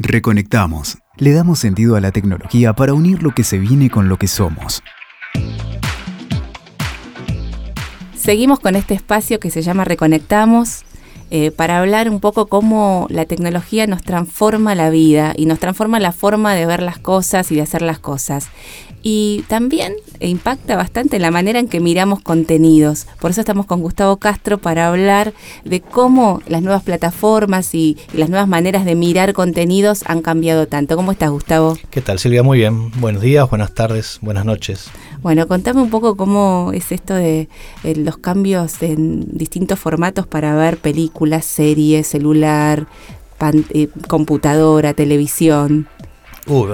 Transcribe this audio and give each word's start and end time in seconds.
Reconectamos. 0.00 0.98
Le 1.16 1.32
damos 1.32 1.58
sentido 1.58 1.96
a 1.96 2.00
la 2.00 2.12
tecnología 2.12 2.72
para 2.72 2.94
unir 2.94 3.20
lo 3.20 3.34
que 3.34 3.42
se 3.42 3.58
viene 3.58 3.90
con 3.90 4.08
lo 4.08 4.16
que 4.16 4.28
somos. 4.28 4.80
Seguimos 8.14 8.60
con 8.60 8.76
este 8.76 8.94
espacio 8.94 9.40
que 9.40 9.50
se 9.50 9.62
llama 9.62 9.84
Reconectamos 9.84 10.84
eh, 11.30 11.50
para 11.50 11.78
hablar 11.78 12.08
un 12.08 12.20
poco 12.20 12.46
cómo 12.46 13.06
la 13.10 13.24
tecnología 13.24 13.86
nos 13.86 14.02
transforma 14.02 14.74
la 14.74 14.90
vida 14.90 15.34
y 15.36 15.46
nos 15.46 15.58
transforma 15.58 16.00
la 16.00 16.12
forma 16.12 16.54
de 16.54 16.66
ver 16.66 16.82
las 16.82 16.98
cosas 16.98 17.52
y 17.52 17.56
de 17.56 17.62
hacer 17.62 17.82
las 17.82 17.98
cosas. 17.98 18.48
Y 19.02 19.44
también 19.48 19.94
impacta 20.20 20.76
bastante 20.76 21.18
la 21.18 21.30
manera 21.30 21.60
en 21.60 21.68
que 21.68 21.80
miramos 21.80 22.20
contenidos. 22.20 23.06
Por 23.20 23.30
eso 23.30 23.40
estamos 23.40 23.66
con 23.66 23.80
Gustavo 23.80 24.16
Castro 24.16 24.58
para 24.58 24.88
hablar 24.88 25.32
de 25.64 25.80
cómo 25.80 26.42
las 26.46 26.62
nuevas 26.62 26.82
plataformas 26.82 27.74
y, 27.74 27.96
las 28.12 28.28
nuevas 28.28 28.48
maneras 28.48 28.84
de 28.84 28.94
mirar 28.94 29.34
contenidos 29.34 30.02
han 30.06 30.22
cambiado 30.22 30.66
tanto. 30.66 30.96
¿Cómo 30.96 31.12
estás, 31.12 31.30
Gustavo? 31.30 31.76
¿Qué 31.90 32.00
tal, 32.00 32.18
Silvia? 32.18 32.42
Muy 32.42 32.58
bien. 32.58 32.90
Buenos 33.00 33.22
días, 33.22 33.48
buenas 33.48 33.72
tardes, 33.74 34.18
buenas 34.20 34.44
noches. 34.44 34.90
Bueno, 35.22 35.48
contame 35.48 35.82
un 35.82 35.90
poco 35.90 36.16
cómo 36.16 36.70
es 36.72 36.92
esto 36.92 37.14
de 37.14 37.48
eh, 37.82 37.96
los 37.96 38.18
cambios 38.18 38.82
en 38.82 39.36
distintos 39.36 39.78
formatos 39.78 40.26
para 40.26 40.54
ver 40.54 40.78
películas, 40.78 41.44
series, 41.44 42.06
celular, 42.06 42.86
eh, 43.70 43.88
computadora, 44.06 44.94
televisión. 44.94 45.88
Uh, 46.46 46.66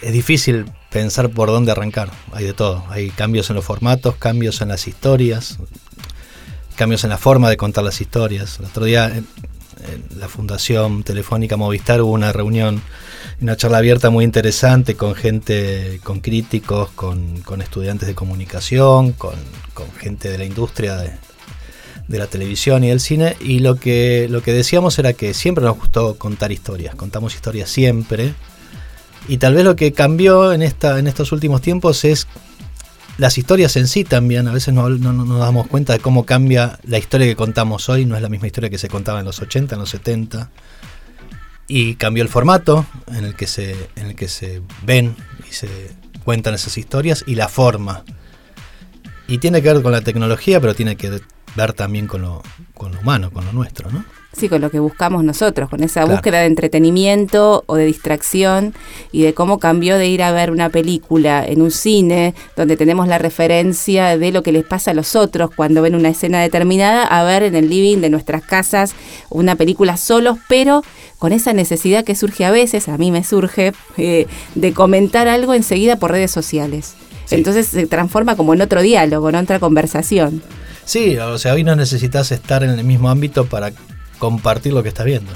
es 0.00 0.12
difícil 0.12 0.64
pensar 0.90 1.30
por 1.30 1.48
dónde 1.48 1.70
arrancar. 1.70 2.10
Hay 2.32 2.44
de 2.44 2.54
todo. 2.54 2.84
Hay 2.88 3.10
cambios 3.10 3.50
en 3.50 3.56
los 3.56 3.64
formatos, 3.64 4.16
cambios 4.16 4.60
en 4.62 4.68
las 4.68 4.88
historias, 4.88 5.58
cambios 6.76 7.04
en 7.04 7.10
la 7.10 7.18
forma 7.18 7.48
de 7.48 7.56
contar 7.56 7.84
las 7.84 8.00
historias. 8.00 8.58
El 8.58 8.66
otro 8.66 8.84
día 8.84 9.22
en, 9.88 10.18
la 10.18 10.28
Fundación 10.28 11.02
Telefónica 11.02 11.56
Movistar 11.56 12.00
hubo 12.02 12.12
una 12.12 12.32
reunión, 12.32 12.82
una 13.40 13.56
charla 13.56 13.78
abierta 13.78 14.10
muy 14.10 14.24
interesante 14.24 14.94
con 14.94 15.14
gente, 15.14 16.00
con 16.02 16.20
críticos, 16.20 16.90
con, 16.90 17.42
estudiantes 17.60 18.08
de 18.08 18.14
comunicación, 18.14 19.12
con, 19.12 19.34
gente 19.98 20.30
de 20.30 20.38
la 20.38 20.44
industria 20.44 20.96
de, 20.96 21.12
de 22.08 22.18
la 22.18 22.26
televisión 22.26 22.84
y 22.84 22.88
del 22.88 23.00
cine. 23.00 23.36
Y 23.40 23.60
lo 23.60 23.76
que, 23.76 24.26
lo 24.30 24.42
que 24.42 24.52
decíamos 24.52 24.98
era 24.98 25.12
que 25.12 25.34
siempre 25.34 25.64
nos 25.64 25.76
gustó 25.76 26.16
contar 26.16 26.52
historias, 26.52 26.94
contamos 26.94 27.34
historias 27.34 27.70
siempre, 27.70 28.34
y 29.28 29.38
tal 29.38 29.54
vez 29.54 29.64
lo 29.64 29.76
que 29.76 29.92
cambió 29.92 30.52
en, 30.52 30.62
esta, 30.62 30.98
en 30.98 31.06
estos 31.06 31.32
últimos 31.32 31.60
tiempos 31.60 32.04
es 32.04 32.26
las 33.18 33.38
historias 33.38 33.76
en 33.76 33.88
sí 33.88 34.04
también. 34.04 34.48
A 34.48 34.52
veces 34.52 34.74
no, 34.74 34.88
nos 34.88 35.38
damos 35.38 35.66
cuenta 35.66 35.92
de 35.92 35.98
cómo 35.98 36.24
cambia 36.24 36.78
la 36.84 36.98
historia 36.98 37.26
que 37.26 37.36
contamos 37.36 37.88
hoy. 37.88 38.04
No 38.04 38.16
es 38.16 38.22
la 38.22 38.28
misma 38.28 38.46
historia 38.46 38.70
que 38.70 38.78
se 38.78 38.88
contaba 38.88 39.20
en 39.20 39.26
los 39.26 39.40
80, 39.40 39.74
en 39.74 39.80
los 39.80 39.90
70. 39.90 40.50
Y 41.68 41.94
cambió 41.94 42.22
el 42.22 42.28
formato 42.28 42.86
en 43.08 43.24
el 43.24 43.34
que 43.34 43.46
se, 43.46 43.90
en 43.96 44.08
el 44.08 44.14
que 44.16 44.28
se 44.28 44.62
ven 44.84 45.16
y 45.48 45.52
se 45.52 45.68
cuentan 46.24 46.54
esas 46.54 46.76
historias 46.78 47.24
y 47.26 47.34
la 47.34 47.48
forma. 47.48 48.04
Y 49.28 49.38
tiene 49.38 49.62
que 49.62 49.72
ver 49.72 49.82
con 49.82 49.92
la 49.92 50.00
tecnología, 50.02 50.60
pero 50.60 50.74
tiene 50.74 50.96
que 50.96 51.20
ver 51.54 51.72
también 51.72 52.06
con 52.06 52.22
lo, 52.22 52.42
con 52.74 52.92
lo 52.92 53.00
humano, 53.00 53.30
con 53.30 53.44
lo 53.44 53.52
nuestro, 53.52 53.90
¿no? 53.90 54.04
Sí, 54.34 54.48
con 54.48 54.62
lo 54.62 54.70
que 54.70 54.80
buscamos 54.80 55.24
nosotros, 55.24 55.68
con 55.68 55.82
esa 55.82 56.06
búsqueda 56.06 56.40
de 56.40 56.46
entretenimiento 56.46 57.64
o 57.66 57.76
de 57.76 57.84
distracción 57.84 58.74
y 59.12 59.22
de 59.22 59.34
cómo 59.34 59.58
cambió 59.58 59.98
de 59.98 60.08
ir 60.08 60.22
a 60.22 60.32
ver 60.32 60.50
una 60.50 60.70
película 60.70 61.44
en 61.46 61.60
un 61.60 61.70
cine 61.70 62.34
donde 62.56 62.78
tenemos 62.78 63.08
la 63.08 63.18
referencia 63.18 64.16
de 64.16 64.32
lo 64.32 64.42
que 64.42 64.52
les 64.52 64.64
pasa 64.64 64.92
a 64.92 64.94
los 64.94 65.16
otros 65.16 65.50
cuando 65.54 65.82
ven 65.82 65.94
una 65.94 66.08
escena 66.08 66.40
determinada 66.40 67.04
a 67.04 67.24
ver 67.24 67.42
en 67.42 67.54
el 67.54 67.68
living 67.68 67.98
de 67.98 68.08
nuestras 68.08 68.42
casas 68.42 68.94
una 69.28 69.54
película 69.54 69.98
solos, 69.98 70.38
pero 70.48 70.82
con 71.18 71.32
esa 71.32 71.52
necesidad 71.52 72.02
que 72.02 72.14
surge 72.14 72.46
a 72.46 72.50
veces, 72.50 72.88
a 72.88 72.96
mí 72.96 73.10
me 73.10 73.24
surge, 73.24 73.74
eh, 73.98 74.26
de 74.54 74.72
comentar 74.72 75.28
algo 75.28 75.52
enseguida 75.52 75.96
por 75.96 76.10
redes 76.10 76.30
sociales. 76.30 76.94
Entonces 77.30 77.66
se 77.66 77.86
transforma 77.86 78.34
como 78.34 78.54
en 78.54 78.62
otro 78.62 78.80
diálogo, 78.80 79.28
en 79.28 79.36
otra 79.36 79.58
conversación. 79.58 80.42
Sí, 80.84 81.16
o 81.18 81.38
sea, 81.38 81.54
hoy 81.54 81.64
no 81.64 81.76
necesitas 81.76 82.32
estar 82.32 82.64
en 82.64 82.70
el 82.70 82.84
mismo 82.84 83.08
ámbito 83.08 83.46
para 83.46 83.72
compartir 84.22 84.72
lo 84.72 84.84
que 84.84 84.88
estás 84.90 85.04
viendo. 85.04 85.32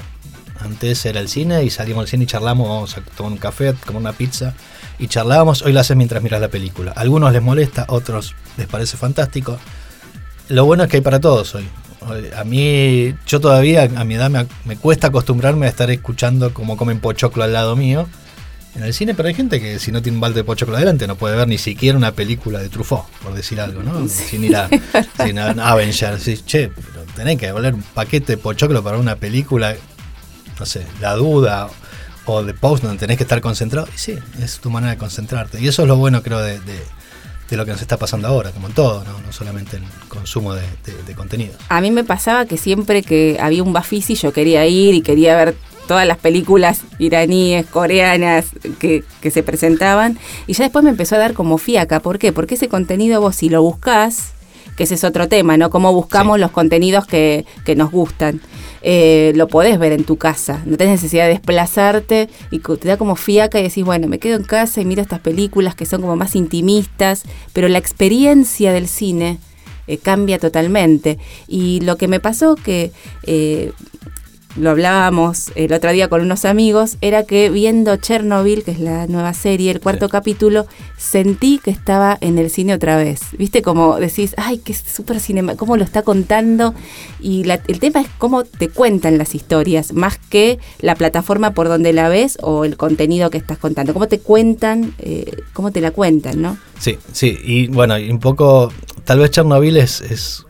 Antes 0.60 1.04
era 1.06 1.18
el 1.18 1.28
cine 1.28 1.64
y 1.64 1.70
salíamos 1.70 2.02
al 2.02 2.08
cine 2.08 2.22
y 2.22 2.26
charlamos, 2.28 2.96
a 2.96 3.00
tomar 3.16 3.32
un 3.32 3.38
café, 3.38 3.74
comer 3.84 4.00
una 4.00 4.12
pizza 4.12 4.54
y 5.00 5.08
charlábamos. 5.08 5.62
Hoy 5.62 5.72
lo 5.72 5.80
haces 5.80 5.96
mientras 5.96 6.22
miras 6.22 6.40
la 6.40 6.46
película. 6.46 6.92
A 6.94 7.00
algunos 7.00 7.32
les 7.32 7.42
molesta, 7.42 7.86
otros 7.88 8.36
les 8.56 8.68
parece 8.68 8.96
fantástico. 8.96 9.58
Lo 10.50 10.66
bueno 10.66 10.84
es 10.84 10.88
que 10.88 10.98
hay 10.98 11.00
para 11.00 11.18
todos 11.18 11.56
hoy. 11.56 11.68
A 12.36 12.44
mí, 12.44 13.12
yo 13.26 13.40
todavía, 13.40 13.90
a 13.96 14.04
mi 14.04 14.14
edad, 14.14 14.30
me, 14.30 14.46
me 14.64 14.76
cuesta 14.76 15.08
acostumbrarme 15.08 15.66
a 15.66 15.68
estar 15.68 15.90
escuchando 15.90 16.54
cómo 16.54 16.76
comen 16.76 17.00
pochoclo 17.00 17.42
al 17.42 17.52
lado 17.52 17.74
mío 17.74 18.06
en 18.76 18.84
el 18.84 18.94
cine, 18.94 19.14
pero 19.14 19.28
hay 19.28 19.34
gente 19.34 19.60
que 19.60 19.78
si 19.78 19.90
no 19.90 20.02
tiene 20.02 20.16
un 20.16 20.20
balde 20.20 20.40
de 20.40 20.44
pochoclo 20.44 20.76
adelante 20.76 21.06
no 21.06 21.16
puede 21.16 21.36
ver 21.36 21.48
ni 21.48 21.58
siquiera 21.58 21.96
una 21.96 22.12
película 22.12 22.58
de 22.58 22.68
Truffaut, 22.68 23.06
por 23.22 23.34
decir 23.34 23.60
algo, 23.60 23.82
¿no? 23.82 24.06
Sin 24.08 24.44
ir 24.44 24.56
a, 24.56 24.68
sin 25.24 25.38
a 25.38 25.50
Avengers. 25.50 26.44
che, 26.44 26.68
pero 26.68 27.04
tenés 27.14 27.38
que 27.38 27.50
volver 27.52 27.74
un 27.74 27.82
paquete 27.82 28.34
de 28.34 28.38
pochoclo 28.38 28.82
para 28.82 28.98
una 28.98 29.16
película, 29.16 29.74
no 30.58 30.66
sé, 30.66 30.86
La 31.00 31.14
Duda 31.14 31.68
o 32.26 32.42
de 32.42 32.54
Post, 32.54 32.84
donde 32.84 32.98
tenés 32.98 33.16
que 33.16 33.22
estar 33.22 33.40
concentrado. 33.40 33.88
Y 33.94 33.98
sí, 33.98 34.14
es 34.42 34.58
tu 34.58 34.68
manera 34.68 34.92
de 34.92 34.98
concentrarte. 34.98 35.60
Y 35.60 35.68
eso 35.68 35.82
es 35.82 35.88
lo 35.88 35.96
bueno, 35.96 36.22
creo, 36.22 36.40
de, 36.40 36.58
de 37.50 37.56
lo 37.56 37.64
que 37.64 37.70
nos 37.70 37.80
está 37.80 37.96
pasando 37.96 38.26
ahora, 38.28 38.50
como 38.50 38.66
en 38.66 38.74
todo, 38.74 39.04
no, 39.04 39.20
no 39.20 39.32
solamente 39.32 39.76
el 39.76 39.84
consumo 40.08 40.54
de, 40.54 40.62
de, 41.06 41.14
contenidos. 41.14 41.56
A 41.68 41.80
mí 41.80 41.90
me 41.90 42.02
pasaba 42.02 42.46
que 42.46 42.56
siempre 42.56 43.02
que 43.02 43.38
había 43.40 43.62
un 43.62 43.72
Bafisi 43.72 44.16
yo 44.16 44.32
quería 44.32 44.66
ir 44.66 44.94
y 44.94 45.02
quería 45.02 45.36
ver 45.36 45.56
todas 45.86 46.06
las 46.06 46.18
películas 46.18 46.82
iraníes, 46.98 47.66
coreanas 47.66 48.46
que, 48.78 49.04
se 49.30 49.42
presentaban. 49.42 50.18
Y 50.46 50.52
ya 50.52 50.64
después 50.64 50.84
me 50.84 50.90
empezó 50.90 51.16
a 51.16 51.18
dar 51.18 51.34
como 51.34 51.58
fiaca. 51.58 52.00
¿Por 52.00 52.18
qué? 52.18 52.32
Porque 52.32 52.54
ese 52.54 52.68
contenido 52.68 53.20
vos 53.20 53.36
si 53.36 53.48
lo 53.48 53.62
buscás, 53.62 54.32
que 54.76 54.84
ese 54.84 54.94
es 54.94 55.04
otro 55.04 55.28
tema, 55.28 55.56
¿no? 55.56 55.70
Cómo 55.70 55.92
buscamos 55.92 56.38
los 56.38 56.50
contenidos 56.50 57.06
que, 57.06 57.44
nos 57.76 57.90
gustan. 57.90 58.40
Eh, 58.82 59.32
lo 59.34 59.48
podés 59.48 59.78
ver 59.78 59.92
en 59.92 60.04
tu 60.04 60.16
casa, 60.16 60.62
no 60.64 60.76
tenés 60.76 61.00
necesidad 61.00 61.24
de 61.24 61.30
desplazarte 61.30 62.28
y 62.52 62.60
te 62.60 62.86
da 62.86 62.96
como 62.96 63.16
fiaca 63.16 63.58
y 63.58 63.64
decís, 63.64 63.84
bueno, 63.84 64.06
me 64.06 64.20
quedo 64.20 64.36
en 64.36 64.44
casa 64.44 64.80
y 64.80 64.84
miro 64.84 65.02
estas 65.02 65.18
películas 65.18 65.74
que 65.74 65.86
son 65.86 66.02
como 66.02 66.14
más 66.14 66.36
intimistas, 66.36 67.24
pero 67.52 67.68
la 67.68 67.78
experiencia 67.78 68.72
del 68.72 68.86
cine 68.86 69.38
eh, 69.86 69.98
cambia 69.98 70.38
totalmente. 70.38 71.18
Y 71.48 71.80
lo 71.80 71.96
que 71.96 72.06
me 72.08 72.20
pasó 72.20 72.54
que 72.54 72.92
eh, 73.24 73.72
lo 74.56 74.70
hablábamos 74.70 75.52
el 75.54 75.72
otro 75.72 75.92
día 75.92 76.08
con 76.08 76.22
unos 76.22 76.44
amigos, 76.44 76.96
era 77.00 77.24
que 77.24 77.50
viendo 77.50 77.96
Chernobyl, 77.96 78.64
que 78.64 78.70
es 78.70 78.80
la 78.80 79.06
nueva 79.06 79.34
serie, 79.34 79.70
el 79.70 79.80
cuarto 79.80 80.08
capítulo, 80.08 80.66
sentí 80.96 81.60
que 81.62 81.70
estaba 81.70 82.16
en 82.20 82.38
el 82.38 82.50
cine 82.50 82.74
otra 82.74 82.96
vez. 82.96 83.20
¿Viste? 83.38 83.62
Como 83.62 83.96
decís, 83.98 84.34
ay, 84.38 84.58
qué 84.58 84.74
súper 84.74 85.20
cinema, 85.20 85.56
cómo 85.56 85.76
lo 85.76 85.84
está 85.84 86.02
contando. 86.02 86.74
Y 87.20 87.48
el 87.50 87.80
tema 87.80 88.00
es 88.00 88.08
cómo 88.18 88.44
te 88.44 88.68
cuentan 88.68 89.18
las 89.18 89.34
historias, 89.34 89.92
más 89.92 90.18
que 90.18 90.58
la 90.80 90.94
plataforma 90.94 91.52
por 91.52 91.68
donde 91.68 91.92
la 91.92 92.08
ves 92.08 92.38
o 92.40 92.64
el 92.64 92.76
contenido 92.76 93.30
que 93.30 93.38
estás 93.38 93.58
contando. 93.58 93.92
Cómo 93.92 94.08
te 94.08 94.20
cuentan, 94.20 94.94
eh, 94.98 95.42
cómo 95.52 95.70
te 95.70 95.80
la 95.80 95.90
cuentan, 95.90 96.40
¿no? 96.40 96.56
Sí, 96.78 96.98
sí. 97.12 97.36
Y 97.44 97.68
bueno, 97.68 97.98
y 97.98 98.10
un 98.10 98.20
poco, 98.20 98.72
tal 99.04 99.18
vez 99.18 99.30
Chernobyl 99.32 99.76
es, 99.76 100.00
es, 100.00 100.46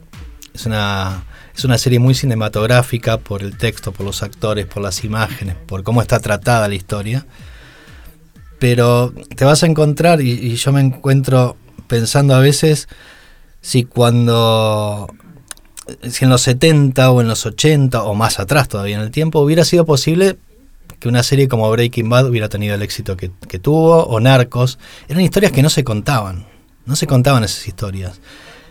es 0.55 0.67
una 0.67 1.25
es 1.57 1.65
una 1.65 1.79
serie 1.79 1.99
muy 1.99 2.15
cinematográfica 2.15 3.17
por 3.17 3.43
el 3.43 3.57
texto, 3.57 3.91
por 3.91 4.05
los 4.05 4.23
actores, 4.23 4.67
por 4.67 4.83
las 4.83 5.05
imágenes, 5.05 5.57
por 5.67 5.83
cómo 5.83 6.03
está 6.03 6.21
tratada 6.21 6.69
la 6.69 6.75
historia. 6.75 7.27
Pero 8.59 9.15
te 9.35 9.45
vas 9.47 9.63
a 9.63 9.67
encontrar, 9.67 10.21
y, 10.21 10.55
yo 10.55 10.73
me 10.73 10.81
encuentro 10.81 11.57
pensando 11.87 12.35
a 12.35 12.41
veces, 12.41 12.89
si 13.63 13.85
cuando 13.85 15.09
si 16.11 16.25
en 16.25 16.31
los 16.31 16.43
70 16.43 17.11
o 17.11 17.21
en 17.21 17.29
los 17.29 17.47
80 17.47 18.03
o 18.03 18.15
más 18.15 18.41
atrás 18.41 18.69
todavía 18.69 18.97
en 18.97 19.03
el 19.03 19.13
tiempo 19.13 19.39
hubiera 19.41 19.65
sido 19.65 19.87
posible 19.87 20.37
que 20.99 21.09
una 21.09 21.23
serie 21.23 21.47
como 21.47 21.71
Breaking 21.71 22.09
Bad 22.09 22.27
hubiera 22.27 22.49
tenido 22.49 22.75
el 22.75 22.83
éxito 22.83 23.17
que, 23.17 23.31
tuvo, 23.59 24.05
o 24.05 24.21
Narcos, 24.21 24.79
eran 25.09 25.23
historias 25.23 25.53
que 25.53 25.63
no 25.63 25.71
se 25.71 25.85
contaban, 25.85 26.47
no 26.85 26.97
se 26.97 27.07
contaban 27.07 27.45
esas 27.45 27.67
historias. 27.67 28.21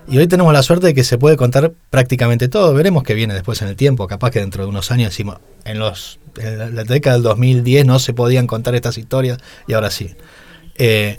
Y 0.07 0.19
hoy 0.19 0.27
tenemos 0.27 0.53
la 0.53 0.61
suerte 0.61 0.87
de 0.87 0.93
que 0.93 1.03
se 1.03 1.17
puede 1.17 1.35
contar 1.35 1.73
prácticamente 1.89 2.47
todo. 2.47 2.73
Veremos 2.73 3.03
qué 3.03 3.15
viene 3.15 3.33
después 3.33 3.61
en 3.61 3.69
el 3.69 3.75
tiempo. 3.75 4.07
Capaz 4.07 4.31
que 4.31 4.39
dentro 4.39 4.63
de 4.63 4.69
unos 4.69 4.91
años 4.91 5.09
decimos, 5.09 5.37
en, 5.63 5.79
los, 5.79 6.19
la 6.35 6.83
década 6.83 7.15
del 7.15 7.23
2010 7.23 7.85
no 7.85 7.97
se 7.97 8.13
podían 8.13 8.45
contar 8.45 8.75
estas 8.75 8.97
historias 8.97 9.39
y 9.67 9.73
ahora 9.73 9.89
sí. 9.89 10.15
Eh, 10.77 11.17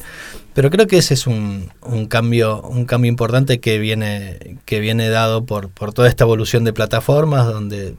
pero 0.54 0.70
creo 0.70 0.86
que 0.86 0.98
ese 0.98 1.14
es 1.14 1.26
un, 1.26 1.72
un, 1.82 2.06
cambio, 2.06 2.62
un 2.62 2.84
cambio 2.84 3.08
importante 3.10 3.60
que 3.60 3.78
viene, 3.78 4.58
que 4.64 4.80
viene 4.80 5.08
dado 5.08 5.44
por, 5.44 5.68
por 5.68 5.92
toda 5.92 6.08
esta 6.08 6.24
evolución 6.24 6.64
de 6.64 6.72
plataformas, 6.72 7.46
donde 7.46 7.94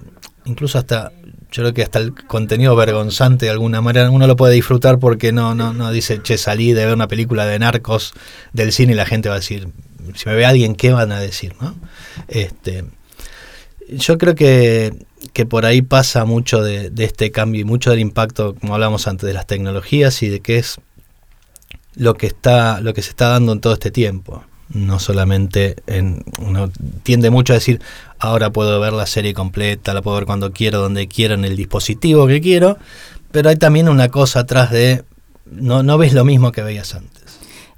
incluso 0.45 0.77
hasta, 0.77 1.11
yo 1.51 1.63
creo 1.63 1.73
que 1.73 1.83
hasta 1.83 1.99
el 1.99 2.15
contenido 2.25 2.75
vergonzante 2.75 3.45
de 3.45 3.51
alguna 3.51 3.81
manera 3.81 4.09
uno 4.09 4.25
lo 4.25 4.35
puede 4.35 4.55
disfrutar 4.55 4.97
porque 4.99 5.31
no, 5.31 5.53
no, 5.53 5.73
no 5.73 5.91
dice, 5.91 6.21
che, 6.23 6.37
salí 6.37 6.73
de 6.73 6.85
ver 6.85 6.95
una 6.95 7.07
película 7.07 7.45
de 7.45 7.59
narcos 7.59 8.13
del 8.53 8.71
cine 8.71 8.93
y 8.93 8.95
la 8.95 9.05
gente 9.05 9.29
va 9.29 9.35
a 9.35 9.39
decir, 9.39 9.69
si 10.15 10.29
me 10.29 10.35
ve 10.35 10.45
alguien, 10.45 10.75
¿qué 10.75 10.91
van 10.91 11.11
a 11.11 11.19
decir? 11.19 11.53
¿no? 11.59 11.75
Este, 12.27 12.85
yo 13.89 14.17
creo 14.17 14.35
que, 14.35 14.93
que 15.33 15.45
por 15.45 15.65
ahí 15.65 15.81
pasa 15.81 16.25
mucho 16.25 16.61
de, 16.61 16.91
este 16.97 17.31
cambio 17.31 17.61
y 17.61 17.63
mucho 17.63 17.89
del 17.89 17.99
impacto, 17.99 18.55
como 18.55 18.73
hablamos 18.73 19.07
antes, 19.07 19.27
de 19.27 19.33
las 19.33 19.47
tecnologías 19.47 20.21
y 20.23 20.29
de 20.29 20.39
qué 20.39 20.57
es 20.57 20.77
lo 21.95 22.15
que 22.15 22.27
está, 22.27 22.81
lo 22.81 22.93
que 22.93 23.01
se 23.01 23.09
está 23.09 23.29
dando 23.29 23.53
en 23.53 23.59
todo 23.59 23.73
este 23.73 23.91
tiempo. 23.91 24.43
No 24.69 24.99
solamente 24.99 25.77
en, 25.87 26.25
uno 26.39 26.69
tiende 27.03 27.29
mucho 27.29 27.53
a 27.53 27.55
decir, 27.55 27.81
ahora 28.19 28.51
puedo 28.51 28.79
ver 28.81 28.91
la 28.91 29.05
serie 29.05 29.33
completa, 29.33 29.93
la 29.93 30.01
puedo 30.01 30.17
ver 30.17 30.25
cuando 30.25 30.51
quiero, 30.51 30.79
donde 30.79 31.07
quiero, 31.07 31.35
en 31.35 31.45
el 31.45 31.55
dispositivo 31.55 32.27
que 32.27 32.41
quiero, 32.41 32.77
pero 33.31 33.49
hay 33.49 33.55
también 33.55 33.87
una 33.87 34.09
cosa 34.09 34.41
atrás 34.41 34.71
de 34.71 35.03
no, 35.45 35.83
no 35.83 35.97
ves 35.97 36.13
lo 36.13 36.25
mismo 36.25 36.51
que 36.51 36.61
veías 36.63 36.93
antes. 36.95 37.16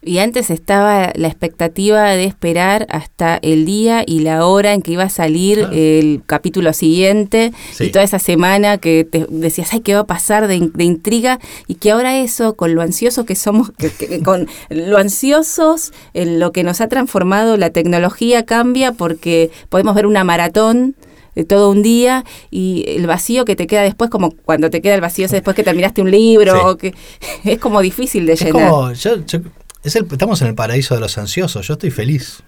Y 0.02 0.20
antes 0.20 0.50
estaba 0.50 1.12
la 1.16 1.28
expectativa 1.28 2.12
de 2.12 2.24
esperar 2.24 2.88
hasta 2.90 3.38
el 3.42 3.66
día 3.66 4.04
y 4.08 4.20
la 4.22 4.46
hora 4.46 4.74
en 4.74 4.82
que 4.82 4.94
iba 4.94 5.04
a 5.04 5.10
salir 5.10 5.68
el 5.74 6.22
capítulo 6.26 6.72
siguiente 6.72 7.52
Sí. 7.74 7.86
y 7.86 7.90
toda 7.92 8.06
esa 8.06 8.18
semana 8.20 8.78
que 8.78 9.04
te 9.04 9.26
decías, 9.30 9.74
ay, 9.74 9.82
¿qué 9.82 9.96
va 9.96 10.02
a 10.02 10.08
pasar 10.08 10.48
de, 10.48 10.70
de 10.74 10.84
intriga? 10.86 11.40
Y 11.68 11.76
que 11.76 11.92
ahora 11.92 12.18
eso, 12.18 12.56
con 12.56 12.76
lo 12.76 12.82
ansioso 12.82 13.26
que 13.26 13.36
somos, 13.36 13.72
que- 13.78 13.90
que- 13.92 14.24
con 14.24 14.48
lo 14.70 14.98
ansiosos, 14.98 15.92
en 16.14 16.40
lo 16.40 16.54
que 16.54 16.64
nos 16.64 16.80
ha 16.80 16.88
transformado 16.88 17.58
la 17.58 17.70
tecnología 17.72 18.46
cambia 18.46 18.94
porque 18.94 19.52
podemos 19.68 19.96
ver 19.96 20.06
una 20.06 20.24
maratón 20.24 20.96
de 21.36 21.44
todo 21.44 21.70
un 21.70 21.84
día 21.84 22.24
y 22.50 22.86
el 22.88 23.06
vacío 23.06 23.44
que 23.46 23.56
te 23.56 23.68
queda 23.68 23.82
después, 23.84 24.10
como 24.10 24.32
cuando 24.32 24.70
te 24.70 24.82
queda 24.82 24.96
el 24.96 25.02
vacío 25.02 25.28
después 25.28 25.56
que 25.56 25.64
terminaste 25.64 26.02
un 26.02 26.10
libro, 26.12 26.54
Sí. 26.54 26.60
o 26.64 26.78
que 26.78 26.94
es 27.44 27.60
como 27.60 27.82
difícil 27.82 28.26
de 28.26 28.34
Es 28.34 28.42
llenar. 28.44 28.70
como, 28.70 28.92
yo, 28.94 29.26
yo- 29.26 29.40
es 29.84 29.96
el- 29.96 30.08
estamos 30.12 30.42
en 30.42 30.48
el 30.48 30.56
paraíso 30.56 30.94
de 30.96 31.02
los 31.02 31.18
ansiosos, 31.18 31.66
yo 31.68 31.74
estoy 31.74 31.92
feliz. 31.92 32.44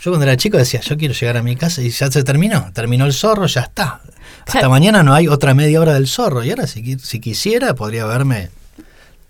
Yo 0.00 0.10
cuando 0.10 0.24
era 0.24 0.36
chico 0.36 0.56
decía, 0.56 0.80
yo 0.80 0.96
quiero 0.96 1.14
llegar 1.14 1.36
a 1.36 1.42
mi 1.42 1.54
casa 1.54 1.80
y 1.82 1.90
ya 1.90 2.10
se 2.10 2.22
terminó, 2.24 2.70
terminó 2.72 3.06
el 3.06 3.12
zorro, 3.12 3.46
ya 3.46 3.60
está. 3.62 4.00
Hasta 4.46 4.68
mañana 4.68 5.02
no 5.04 5.14
hay 5.14 5.28
otra 5.28 5.54
media 5.54 5.80
hora 5.80 5.94
del 5.94 6.08
zorro. 6.08 6.42
Y 6.42 6.50
ahora 6.50 6.66
si, 6.66 6.98
si 6.98 7.20
quisiera 7.20 7.74
podría 7.74 8.04
verme 8.06 8.50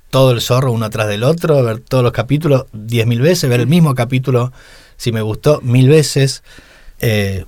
todo 0.08 0.30
el 0.32 0.40
zorro 0.40 0.72
uno 0.72 0.86
atrás 0.86 1.08
del 1.08 1.24
otro, 1.24 1.62
ver 1.62 1.80
todos 1.80 2.02
los 2.02 2.12
capítulos 2.12 2.64
diez 2.72 3.06
mil 3.06 3.20
veces, 3.20 3.50
ver 3.50 3.60
el 3.60 3.66
mismo 3.66 3.94
capítulo 3.94 4.52
si 4.96 5.12
me 5.12 5.20
gustó 5.20 5.60
mil 5.62 5.88
veces. 5.88 6.42
Eh, 7.00 7.44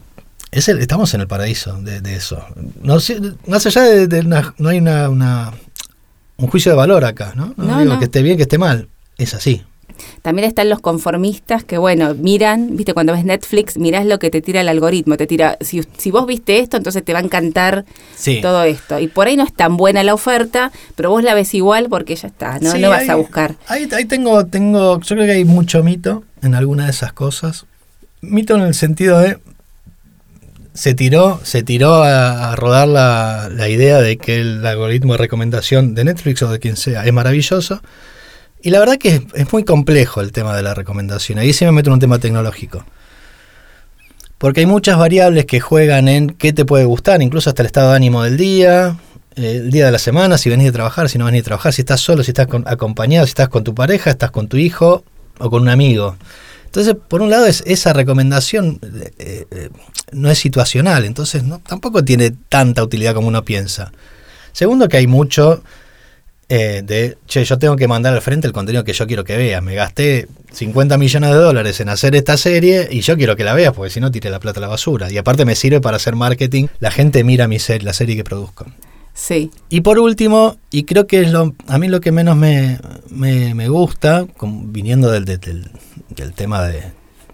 es 0.50 0.68
el- 0.68 0.78
estamos 0.80 1.14
en 1.14 1.22
el 1.22 1.26
paraíso 1.26 1.80
de, 1.80 2.00
de 2.02 2.16
eso. 2.16 2.44
No, 2.82 2.98
más 3.46 3.64
allá 3.66 3.82
de, 3.84 4.06
de 4.06 4.20
una- 4.20 4.54
no 4.58 4.68
hay 4.68 4.78
una, 4.78 5.08
una- 5.08 5.52
un 6.36 6.48
juicio 6.48 6.72
de 6.72 6.76
valor 6.76 7.04
acá, 7.06 7.32
¿no? 7.34 7.54
No, 7.56 7.64
No, 7.64 7.80
digo 7.80 7.94
no. 7.94 7.98
que 7.98 8.04
esté 8.06 8.22
bien, 8.22 8.36
que 8.36 8.42
esté 8.42 8.58
mal. 8.58 8.88
Es 9.18 9.34
así. 9.34 9.62
También 10.22 10.48
están 10.48 10.68
los 10.68 10.80
conformistas 10.80 11.62
que, 11.62 11.78
bueno, 11.78 12.14
miran, 12.16 12.76
viste, 12.76 12.94
cuando 12.94 13.12
ves 13.12 13.24
Netflix, 13.24 13.78
mirás 13.78 14.04
lo 14.06 14.18
que 14.18 14.28
te 14.28 14.40
tira 14.42 14.60
el 14.60 14.68
algoritmo, 14.68 15.16
te 15.16 15.28
tira, 15.28 15.56
si, 15.60 15.82
si 15.98 16.10
vos 16.10 16.26
viste 16.26 16.58
esto, 16.58 16.76
entonces 16.76 17.04
te 17.04 17.12
va 17.12 17.20
a 17.20 17.22
encantar 17.22 17.84
Sí. 18.16 18.40
todo 18.42 18.64
esto. 18.64 18.98
Y 18.98 19.06
por 19.06 19.28
ahí 19.28 19.36
no 19.36 19.44
es 19.44 19.54
tan 19.54 19.76
buena 19.76 20.02
la 20.02 20.12
oferta, 20.14 20.72
pero 20.96 21.10
vos 21.10 21.22
la 21.22 21.34
ves 21.34 21.54
igual 21.54 21.86
porque 21.88 22.16
ya 22.16 22.26
está, 22.28 22.58
no, 22.58 22.72
Sí, 22.72 22.80
no 22.80 22.90
vas 22.90 23.08
a 23.08 23.14
buscar. 23.14 23.54
Ahí, 23.68 23.88
ahí 23.96 24.04
tengo, 24.04 24.44
tengo, 24.46 25.00
yo 25.00 25.14
creo 25.14 25.26
que 25.26 25.32
hay 25.32 25.44
mucho 25.44 25.84
mito 25.84 26.24
en 26.42 26.56
alguna 26.56 26.86
de 26.86 26.90
esas 26.90 27.12
cosas. 27.12 27.66
Mito 28.20 28.56
en 28.56 28.62
el 28.62 28.74
sentido 28.74 29.20
de 29.20 29.38
se 30.72 30.94
tiró, 30.94 31.40
se 31.44 31.62
tiró 31.62 32.02
a, 32.02 32.50
a 32.50 32.56
rodar 32.56 32.88
la, 32.88 33.48
la 33.52 33.68
idea 33.68 34.00
de 34.00 34.16
que 34.16 34.40
el 34.40 34.66
algoritmo 34.66 35.12
de 35.12 35.18
recomendación 35.18 35.94
de 35.94 36.04
Netflix 36.04 36.42
o 36.42 36.50
de 36.50 36.58
quien 36.58 36.76
sea 36.76 37.04
es 37.06 37.12
maravilloso. 37.12 37.80
Y 38.64 38.70
la 38.70 38.78
verdad 38.78 38.96
que 38.96 39.22
es, 39.34 39.52
muy 39.52 39.62
complejo 39.62 40.22
el 40.22 40.32
tema 40.32 40.56
de 40.56 40.62
la 40.62 40.72
recomendación. 40.72 41.38
Ahí 41.38 41.52
sí 41.52 41.66
me 41.66 41.72
meto 41.72 41.90
en 41.90 41.94
un 41.94 42.00
tema 42.00 42.18
tecnológico. 42.18 42.82
Porque 44.38 44.60
hay 44.60 44.66
muchas 44.66 44.96
variables 44.96 45.44
que 45.44 45.60
juegan 45.60 46.08
en 46.08 46.30
qué 46.30 46.54
te 46.54 46.64
puede 46.64 46.86
gustar, 46.86 47.20
incluso 47.20 47.50
hasta 47.50 47.60
el 47.60 47.66
estado 47.66 47.90
de 47.90 47.96
ánimo 47.96 48.22
del 48.22 48.38
día, 48.38 48.96
el 49.34 49.70
día 49.70 49.84
de 49.84 49.92
la 49.92 49.98
semana, 49.98 50.38
si 50.38 50.48
venís 50.48 50.64
de 50.64 50.72
trabajar, 50.72 51.10
si 51.10 51.18
no 51.18 51.26
venís 51.26 51.40
de 51.40 51.44
trabajar, 51.44 51.74
si 51.74 51.82
estás 51.82 52.00
solo, 52.00 52.22
si 52.22 52.30
estás 52.30 52.48
acompañado, 52.64 53.26
si 53.26 53.32
estás 53.32 53.50
con 53.50 53.64
tu 53.64 53.74
pareja, 53.74 54.10
estás 54.10 54.30
con 54.30 54.48
tu 54.48 54.56
hijo 54.56 55.04
o 55.38 55.50
con 55.50 55.60
un 55.60 55.68
amigo. 55.68 56.16
Entonces, 56.64 56.96
por 57.06 57.20
un 57.20 57.28
lado, 57.28 57.44
es, 57.44 57.62
esa 57.66 57.92
recomendación 57.92 58.80
eh, 59.18 59.44
eh, 59.50 59.68
no 60.12 60.30
es 60.30 60.38
situacional, 60.38 61.04
entonces 61.04 61.44
tampoco 61.68 62.02
tiene 62.02 62.30
tanta 62.48 62.82
utilidad 62.82 63.14
como 63.14 63.28
uno 63.28 63.44
piensa. 63.44 63.92
Segundo, 64.52 64.88
que 64.88 64.96
hay 64.96 65.06
mucho 65.06 65.62
eh, 66.48 66.82
de, 66.84 67.16
che, 67.26 67.44
yo 67.44 67.58
tengo 67.58 67.76
que 67.76 67.88
mandar 67.88 68.12
al 68.14 68.20
frente 68.22 68.46
el 68.46 68.52
contenido 68.52 68.84
que 68.84 68.92
yo 68.92 69.06
quiero 69.06 69.24
que 69.24 69.36
veas. 69.36 69.62
Me 69.62 69.74
gasté 69.74 70.28
50 70.52 70.98
millones 70.98 71.30
de 71.30 71.36
dólares 71.36 71.80
en 71.80 71.88
hacer 71.88 72.14
esta 72.16 72.36
serie 72.36 72.88
y 72.90 73.00
yo 73.00 73.16
quiero 73.16 73.36
que 73.36 73.44
la 73.44 73.54
veas 73.54 73.72
porque 73.72 73.90
si 73.90 74.00
no 74.00 74.10
tiré 74.10 74.30
la 74.30 74.40
plata 74.40 74.60
a 74.60 74.62
la 74.62 74.68
basura. 74.68 75.10
Y 75.10 75.18
aparte 75.18 75.44
me 75.44 75.54
sirve 75.54 75.80
para 75.80 75.96
hacer 75.96 76.16
marketing. 76.16 76.66
La 76.80 76.90
gente 76.90 77.24
mira 77.24 77.48
mi 77.48 77.58
serie, 77.58 77.84
la 77.84 77.92
serie 77.92 78.16
que 78.16 78.24
produzco. 78.24 78.66
Sí. 79.14 79.50
Y 79.68 79.82
por 79.82 79.98
último, 79.98 80.58
y 80.70 80.84
creo 80.84 81.06
que 81.06 81.20
es 81.20 81.30
lo, 81.30 81.54
a 81.68 81.78
mí 81.78 81.88
lo 81.88 82.00
que 82.00 82.10
menos 82.12 82.36
me, 82.36 82.78
me- 83.10 83.54
me 83.54 83.68
gusta, 83.68 84.26
como 84.36 84.64
viniendo 84.66 85.10
del, 85.10 85.24
del- 85.24 85.40
del- 85.40 85.70
del 86.10 86.32
tema 86.32 86.62
de, 86.64 86.82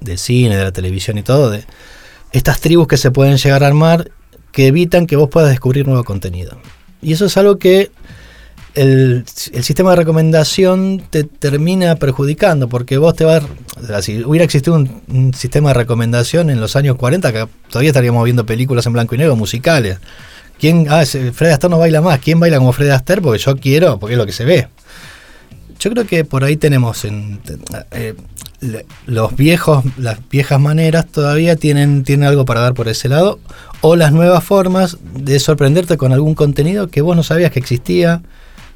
del 0.00 0.18
cine, 0.18 0.56
de 0.56 0.64
la 0.64 0.72
televisión 0.72 1.16
y 1.18 1.22
todo, 1.22 1.50
de 1.50 1.64
estas 2.32 2.60
tribus 2.60 2.86
que 2.86 2.96
se 2.98 3.10
pueden 3.10 3.36
llegar 3.38 3.64
a 3.64 3.66
armar 3.66 4.10
que 4.52 4.66
evitan 4.66 5.06
que 5.06 5.16
vos 5.16 5.28
puedas 5.30 5.48
descubrir 5.50 5.86
nuevo 5.86 6.04
contenido. 6.04 6.58
Y 7.02 7.12
eso 7.14 7.24
es 7.26 7.36
algo 7.38 7.58
que 7.58 7.90
el, 8.74 9.24
el 9.52 9.64
sistema 9.64 9.90
de 9.90 9.96
recomendación 9.96 11.02
te 11.10 11.24
termina 11.24 11.96
perjudicando, 11.96 12.68
porque 12.68 12.98
vos 12.98 13.14
te 13.14 13.24
vas... 13.24 13.42
o 13.44 14.02
si 14.02 14.22
hubiera 14.24 14.44
existido 14.44 14.76
un, 14.76 15.34
sistema 15.34 15.70
de 15.70 15.74
recomendación 15.74 16.50
en 16.50 16.60
los 16.60 16.76
años 16.76 16.96
40, 16.96 17.32
que 17.32 17.46
todavía 17.68 17.90
estaríamos 17.90 18.24
viendo 18.24 18.46
películas 18.46 18.86
en 18.86 18.92
blanco 18.92 19.14
y 19.14 19.18
negro, 19.18 19.36
musicales. 19.36 19.98
¿Quién, 20.58 20.86
ah, 20.90 21.04
Fred 21.04 21.50
Astaire 21.52 21.70
no 21.70 21.78
baila 21.78 22.02
más. 22.02 22.20
¿Quién 22.20 22.38
baila 22.38 22.58
como 22.58 22.72
Fred 22.72 22.90
Astaire? 22.90 23.22
Porque 23.22 23.38
yo 23.38 23.56
quiero, 23.56 23.98
porque 23.98 24.14
es 24.14 24.18
lo 24.18 24.26
que 24.26 24.32
se 24.32 24.44
ve. 24.44 24.68
Yo 25.78 25.90
creo 25.90 26.06
que 26.06 26.24
por 26.26 26.44
ahí 26.44 26.58
tenemos 26.58 27.06
en, 27.06 27.40
eh, 27.92 28.14
los 29.06 29.34
viejos, 29.34 29.82
las 29.96 30.18
viejas 30.28 30.60
maneras 30.60 31.06
todavía 31.06 31.56
tienen, 31.56 32.04
tienen 32.04 32.28
algo 32.28 32.44
para 32.44 32.60
dar 32.60 32.74
por 32.74 32.88
ese 32.88 33.08
lado, 33.08 33.40
o 33.80 33.96
las 33.96 34.12
nuevas 34.12 34.44
formas 34.44 34.98
de 35.14 35.40
sorprenderte 35.40 35.96
con 35.96 36.12
algún 36.12 36.34
contenido 36.34 36.88
que 36.88 37.00
vos 37.00 37.16
no 37.16 37.22
sabías 37.22 37.50
que 37.50 37.58
existía, 37.58 38.20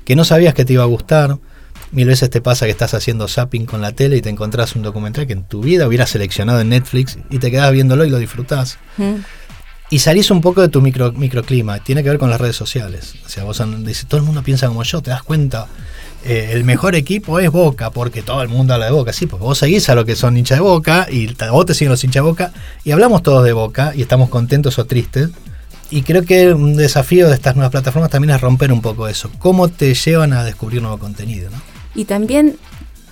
que 0.05 0.17
no 0.17 0.25
sabías 0.25 0.55
que 0.55 0.65
te 0.65 0.73
iba 0.75 0.83
a 0.83 0.87
gustar. 0.87 1.39
Mil 1.93 2.07
veces 2.07 2.29
te 2.31 2.41
pasa 2.41 2.67
que 2.67 2.73
estás 2.73 2.95
haciendo 2.95 3.29
zapping 3.29 3.67
con 3.67 3.81
la 3.81 3.93
tele 3.93 4.17
y 4.17 4.21
te 4.21 4.29
encontrás 4.29 4.75
un 4.75 4.83
documental 4.83 5.27
que 5.27 5.33
en 5.33 5.45
tu 5.45 5.61
vida 5.61 5.87
hubieras 5.87 6.11
seleccionado 6.11 6.61
en 6.61 6.71
Netflix 6.71 7.19
y 7.31 7.39
te 7.39 7.51
quedás 7.51 7.73
viéndolo 7.73 8.05
y 8.05 8.11
lo 8.11 8.19
disfrutás. 8.19 8.79
Mm. 8.97 9.15
Y 9.91 9.99
salís 10.01 10.31
un 10.31 10.41
poco 10.41 10.61
de 10.61 10.69
tu 10.69 10.81
micro, 10.81 11.13
microclima, 11.13 11.79
tiene 11.79 12.03
que 12.03 12.09
ver 12.09 12.19
con 12.19 12.31
las 12.31 12.41
redes 12.41 12.57
sociales. 12.57 13.15
O 13.25 13.29
sea, 13.29 13.45
vos 13.45 13.63
dices, 13.85 14.07
todo 14.07 14.19
el 14.19 14.27
mundo 14.27 14.43
piensa 14.43 14.67
como 14.67 14.83
yo, 14.83 15.03
te 15.03 15.11
das 15.11 15.23
cuenta, 15.23 15.69
eh, 16.25 16.51
el 16.53 16.65
mejor 16.65 16.95
equipo 16.95 17.39
es 17.39 17.51
Boca, 17.51 17.91
porque 17.91 18.23
todo 18.23 18.43
el 18.43 18.49
mundo 18.49 18.73
habla 18.73 18.87
de 18.87 18.93
Boca, 18.93 19.13
sí, 19.13 19.27
porque 19.27 19.45
vos 19.45 19.59
seguís 19.59 19.89
a 19.91 19.95
los 19.95 20.07
que 20.07 20.17
son 20.17 20.37
hinchas 20.39 20.59
de 20.59 20.63
Boca, 20.63 21.07
y 21.11 21.33
vos 21.51 21.67
te 21.67 21.75
siguen 21.75 21.91
los 21.91 22.03
hinchas 22.03 22.25
de 22.25 22.29
Boca, 22.29 22.53
y 22.83 22.93
hablamos 22.93 23.23
todos 23.23 23.45
de 23.45 23.53
Boca, 23.53 23.93
y 23.95 24.01
estamos 24.01 24.31
contentos 24.31 24.79
o 24.79 24.87
tristes. 24.87 25.29
Y 25.95 26.03
creo 26.03 26.25
que 26.25 26.53
un 26.53 26.75
desafío 26.75 27.29
de 27.29 27.37
estas 27.37 27.55
nuevas 27.55 27.71
plataformas 27.71 28.11
también 28.11 28.35
es 28.35 28.41
romper 28.41 28.73
un 28.73 28.83
poco 28.83 29.07
eso. 29.07 29.31
¿Cómo 29.39 29.69
te 29.69 29.95
llevan 29.95 30.33
a 30.33 30.43
descubrir 30.43 30.83
nuevo 30.83 30.99
contenido? 30.99 31.51
¿no? 31.51 31.57
Y 31.95 32.05
también, 32.05 32.57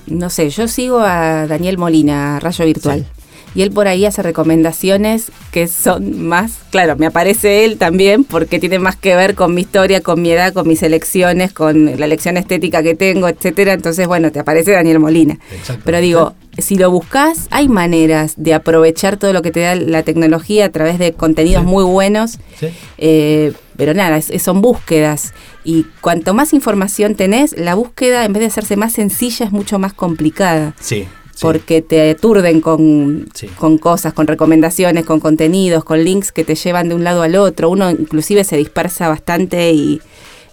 no 0.09 0.29
sé, 0.31 0.51
yo 0.51 0.67
sigo 0.67 0.99
a 0.99 1.47
Daniel 1.47 1.79
Molina, 1.79 2.41
Rayo 2.41 2.65
Virtual. 2.65 3.07
Y 3.55 3.63
él 3.63 3.71
por 3.71 3.87
ahí 3.89 4.05
hace 4.07 4.23
recomendaciones 4.23 5.31
que 5.51 5.69
son 5.69 6.27
más, 6.27 6.53
claro, 6.71 6.97
me 6.97 7.07
aparece 7.07 7.65
él 7.65 7.77
también 7.79 8.25
porque 8.25 8.59
tiene 8.59 8.79
más 8.79 8.97
que 8.97 9.15
ver 9.17 9.35
con 9.35 9.55
mi 9.55 9.61
historia, 9.63 10.01
con 10.01 10.23
mi 10.23 10.31
edad, 10.31 10.53
con 10.53 10.67
mis 10.69 10.83
elecciones, 10.83 11.53
con 11.53 11.85
la 11.99 12.05
elección 12.07 12.37
estética 12.37 12.83
que 12.83 12.95
tengo, 12.95 13.29
etcétera. 13.29 13.73
Entonces, 13.75 14.07
bueno, 14.07 14.33
te 14.33 14.39
aparece 14.41 14.73
Daniel 14.73 14.99
Molina. 15.01 15.39
Pero 15.85 16.01
digo, 16.01 16.35
si 16.59 16.77
lo 16.77 16.91
buscas, 16.91 17.49
hay 17.51 17.69
maneras 17.69 18.35
de 18.37 18.55
aprovechar 18.55 19.17
todo 19.19 19.33
lo 19.33 19.43
que 19.43 19.51
te 19.51 19.61
da 19.61 19.75
la 19.75 20.03
tecnología 20.03 20.67
a 20.67 20.69
través 20.71 20.99
de 20.99 21.13
contenidos 21.13 21.63
Sí. 21.65 21.69
muy 21.69 21.85
buenos. 21.85 22.39
¿Sí? 22.59 22.69
Eh, 22.99 23.53
pero 23.77 23.95
nada, 23.95 24.17
es- 24.19 24.31
son 24.43 24.61
búsquedas. 24.63 25.35
Y 25.65 25.87
cuanto 26.01 26.35
más 26.35 26.53
información 26.53 27.15
tenés, 27.15 27.57
la 27.59 27.75
búsqueda, 27.75 28.25
en 28.25 28.33
vez 28.33 28.41
de 28.41 28.47
hacerse 28.47 28.77
más 28.77 28.93
sencilla, 28.93 29.47
es 29.47 29.53
mucho 29.53 29.79
más 29.79 29.93
complicada. 29.93 30.75
Sí. 30.81 31.07
Sí. 31.35 31.39
Porque 31.43 31.83
te 31.83 32.11
aturden 32.11 32.61
con, 32.61 33.29
Sí. 33.35 33.47
con 33.49 33.79
cosas, 33.79 34.13
con 34.13 34.27
recomendaciones, 34.27 35.05
con 35.05 35.19
contenidos, 35.21 35.85
con 35.85 36.03
links 36.05 36.31
que 36.33 36.45
te 36.45 36.55
llevan 36.55 36.89
de 36.89 36.95
un 36.95 37.05
lado 37.05 37.23
al 37.23 37.35
otro. 37.37 37.69
Uno 37.71 37.91
inclusive 37.91 38.45
se 38.45 38.57
dispersa 38.57 39.09
bastante 39.09 39.73
y, 39.73 40.01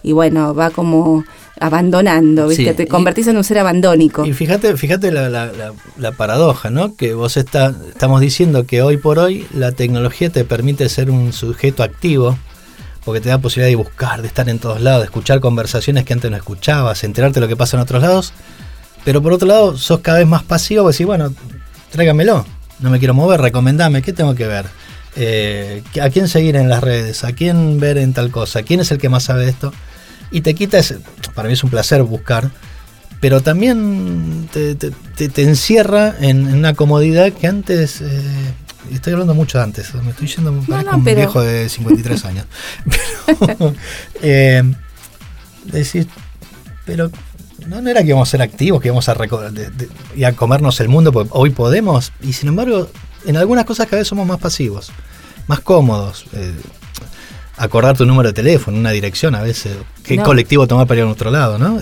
y 0.02 0.12
bueno, 0.12 0.54
va 0.54 0.70
como 0.70 1.24
abandonando, 1.62 2.48
¿viste? 2.48 2.70
Sí, 2.70 2.74
Te 2.76 2.82
y- 2.84 2.86
convertís 2.86 3.26
en 3.28 3.36
un 3.36 3.44
ser 3.44 3.58
abandónico. 3.58 4.24
Y 4.24 4.32
fíjate, 4.32 4.74
fíjate 4.76 5.12
la, 5.12 5.28
la- 5.28 5.52
la- 5.52 5.72
la 5.98 6.12
paradoja, 6.12 6.70
¿no? 6.70 6.96
Que 6.96 7.12
vos 7.14 7.36
está, 7.36 7.74
estamos 7.88 8.20
diciendo 8.22 8.64
que 8.66 8.80
hoy 8.82 8.96
por 8.96 9.18
hoy 9.18 9.46
la 9.54 9.72
tecnología 9.72 10.30
te 10.30 10.44
permite 10.44 10.88
ser 10.88 11.10
un 11.10 11.32
sujeto 11.34 11.82
activo, 11.82 12.38
porque 13.04 13.20
te 13.20 13.28
da 13.28 13.38
posibilidad 13.38 13.68
de 13.70 13.76
buscar, 13.76 14.22
de 14.22 14.28
estar 14.28 14.48
en 14.48 14.58
todos 14.58 14.80
lados, 14.80 15.00
de 15.02 15.04
escuchar 15.06 15.40
conversaciones 15.40 16.04
que 16.04 16.12
antes 16.14 16.30
no 16.30 16.36
escuchabas, 16.38 17.04
enterarte 17.04 17.34
de 17.40 17.40
lo 17.42 17.48
que 17.48 17.56
pasa 17.56 17.76
en 17.76 17.82
otros 17.82 18.02
lados. 18.02 18.32
Pero 19.04 19.22
por 19.22 19.32
otro 19.32 19.48
lado, 19.48 19.76
sos 19.76 20.00
cada 20.00 20.18
vez 20.18 20.26
más 20.26 20.42
pasivo, 20.42 20.82
porque 20.82 20.94
decís, 20.94 21.06
bueno, 21.06 21.32
tráigamelo, 21.90 22.44
no 22.80 22.90
me 22.90 22.98
quiero 22.98 23.14
mover, 23.14 23.40
recomendame, 23.40 24.02
¿qué 24.02 24.12
tengo 24.12 24.34
que 24.34 24.46
ver? 24.46 24.66
eh, 25.16 25.82
a 26.00 26.10
quién 26.10 26.28
seguir 26.28 26.56
en 26.56 26.68
las 26.68 26.82
redes, 26.82 27.24
a 27.24 27.32
quién 27.32 27.80
ver 27.80 27.98
en 27.98 28.12
tal 28.12 28.30
cosa, 28.30 28.62
quién 28.62 28.80
es 28.80 28.90
el 28.90 28.98
que 28.98 29.08
más 29.08 29.24
sabe 29.24 29.44
de 29.44 29.50
esto. 29.50 29.72
Y 30.30 30.42
te 30.42 30.54
quita 30.54 30.78
ese, 30.78 30.98
para 31.34 31.48
mí 31.48 31.54
es 31.54 31.64
un 31.64 31.70
placer 31.70 32.02
buscar, 32.02 32.50
pero 33.20 33.40
también 33.40 34.48
te, 34.52 35.42
encierra 35.42 36.14
en, 36.20 36.54
una 36.54 36.74
comodidad 36.74 37.32
que 37.32 37.46
antes... 37.46 38.00
Eh, 38.00 38.22
estoy 38.92 39.12
hablando 39.12 39.34
mucho 39.34 39.60
antes, 39.60 39.94
me 39.94 40.10
estoy 40.10 40.26
yendo 40.26 40.50
no, 40.50 40.96
un 40.96 41.04
viejo 41.04 41.42
de 41.42 41.68
53 41.68 42.24
años. 42.24 42.46
Pero, 43.46 43.74
eh, 44.22 44.62
decir, 45.64 46.08
pero 46.86 47.10
no, 47.70 47.88
era 47.88 48.02
que 48.02 48.08
íbamos 48.08 48.28
a 48.28 48.30
ser 48.30 48.42
activos, 48.42 48.80
que 48.80 48.88
íbamos 48.88 49.08
a, 49.08 49.16
y 50.16 50.24
a 50.24 50.32
comernos 50.32 50.80
el 50.80 50.88
mundo, 50.88 51.12
porque 51.12 51.30
hoy 51.32 51.50
podemos, 51.50 52.12
y 52.20 52.32
sin 52.32 52.48
embargo, 52.48 52.88
en 53.26 53.36
algunas 53.36 53.64
cosas 53.64 53.86
cada 53.86 53.98
vez 53.98 54.08
somos 54.08 54.26
más 54.26 54.38
pasivos, 54.38 54.90
más 55.46 55.60
cómodos. 55.60 56.24
Eh, 56.32 56.52
acordar 57.56 57.96
tu 57.96 58.06
número 58.06 58.30
de 58.30 58.32
teléfono, 58.32 58.78
una 58.78 58.90
dirección 58.90 59.34
a 59.34 59.42
veces, 59.42 59.72
qué 60.02 60.16
colectivo 60.16 60.66
tomar 60.66 60.86
para 60.86 61.00
ir 61.00 61.06
a 61.06 61.10
otro 61.10 61.30
lado, 61.30 61.58
¿no? 61.58 61.80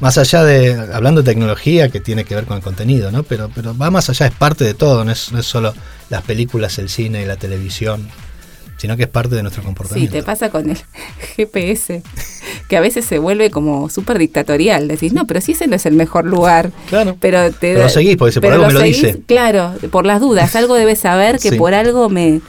más 0.00 0.18
allá 0.18 0.44
de, 0.44 0.74
hablando 0.92 1.22
de 1.22 1.30
tecnología 1.30 1.88
que 1.88 2.00
tiene 2.00 2.24
que 2.24 2.34
ver 2.34 2.44
con 2.44 2.58
el 2.58 2.62
contenido, 2.62 3.10
¿no? 3.10 3.22
Pero, 3.22 3.50
pero 3.54 3.76
va 3.76 3.90
más 3.90 4.10
allá, 4.10 4.26
es 4.26 4.32
parte 4.32 4.64
de 4.64 4.74
todo, 4.74 5.04
no 5.04 5.12
es, 5.12 5.32
no 5.32 5.38
es 5.38 5.46
solo 5.46 5.72
las 6.10 6.22
películas, 6.22 6.78
el 6.78 6.90
cine 6.90 7.22
y 7.22 7.26
la 7.26 7.36
televisión 7.36 8.06
sino 8.76 8.96
que 8.96 9.04
es 9.04 9.08
parte 9.08 9.34
de 9.34 9.42
nuestro 9.42 9.62
comportamiento. 9.62 10.12
Sí, 10.12 10.18
te 10.18 10.24
pasa 10.24 10.50
con 10.50 10.68
el 10.68 10.78
GPS, 11.36 12.02
que 12.68 12.76
a 12.76 12.80
veces 12.80 13.04
se 13.04 13.18
vuelve 13.18 13.50
como 13.50 13.88
súper 13.90 14.18
dictatorial. 14.18 14.88
Decís, 14.88 15.12
no, 15.12 15.26
pero 15.26 15.40
si 15.40 15.52
ese 15.52 15.66
no 15.66 15.76
es 15.76 15.86
el 15.86 15.94
mejor 15.94 16.24
lugar. 16.24 16.70
Claro. 16.88 17.16
Pero, 17.20 17.52
te, 17.52 17.74
lo 17.74 17.88
seguís, 17.88 18.16
porque 18.16 18.40
por 18.40 18.52
algo 18.52 18.66
me 18.66 18.72
lo 18.72 18.80
dice. 18.80 19.22
Claro, 19.26 19.74
por 19.90 20.06
las 20.06 20.20
dudas. 20.20 20.54
Algo 20.64 20.74
debes 20.74 21.00
saber 21.00 21.38
que 21.38 21.52
por 21.52 21.74
algo 21.74 22.08
me, 22.08 22.40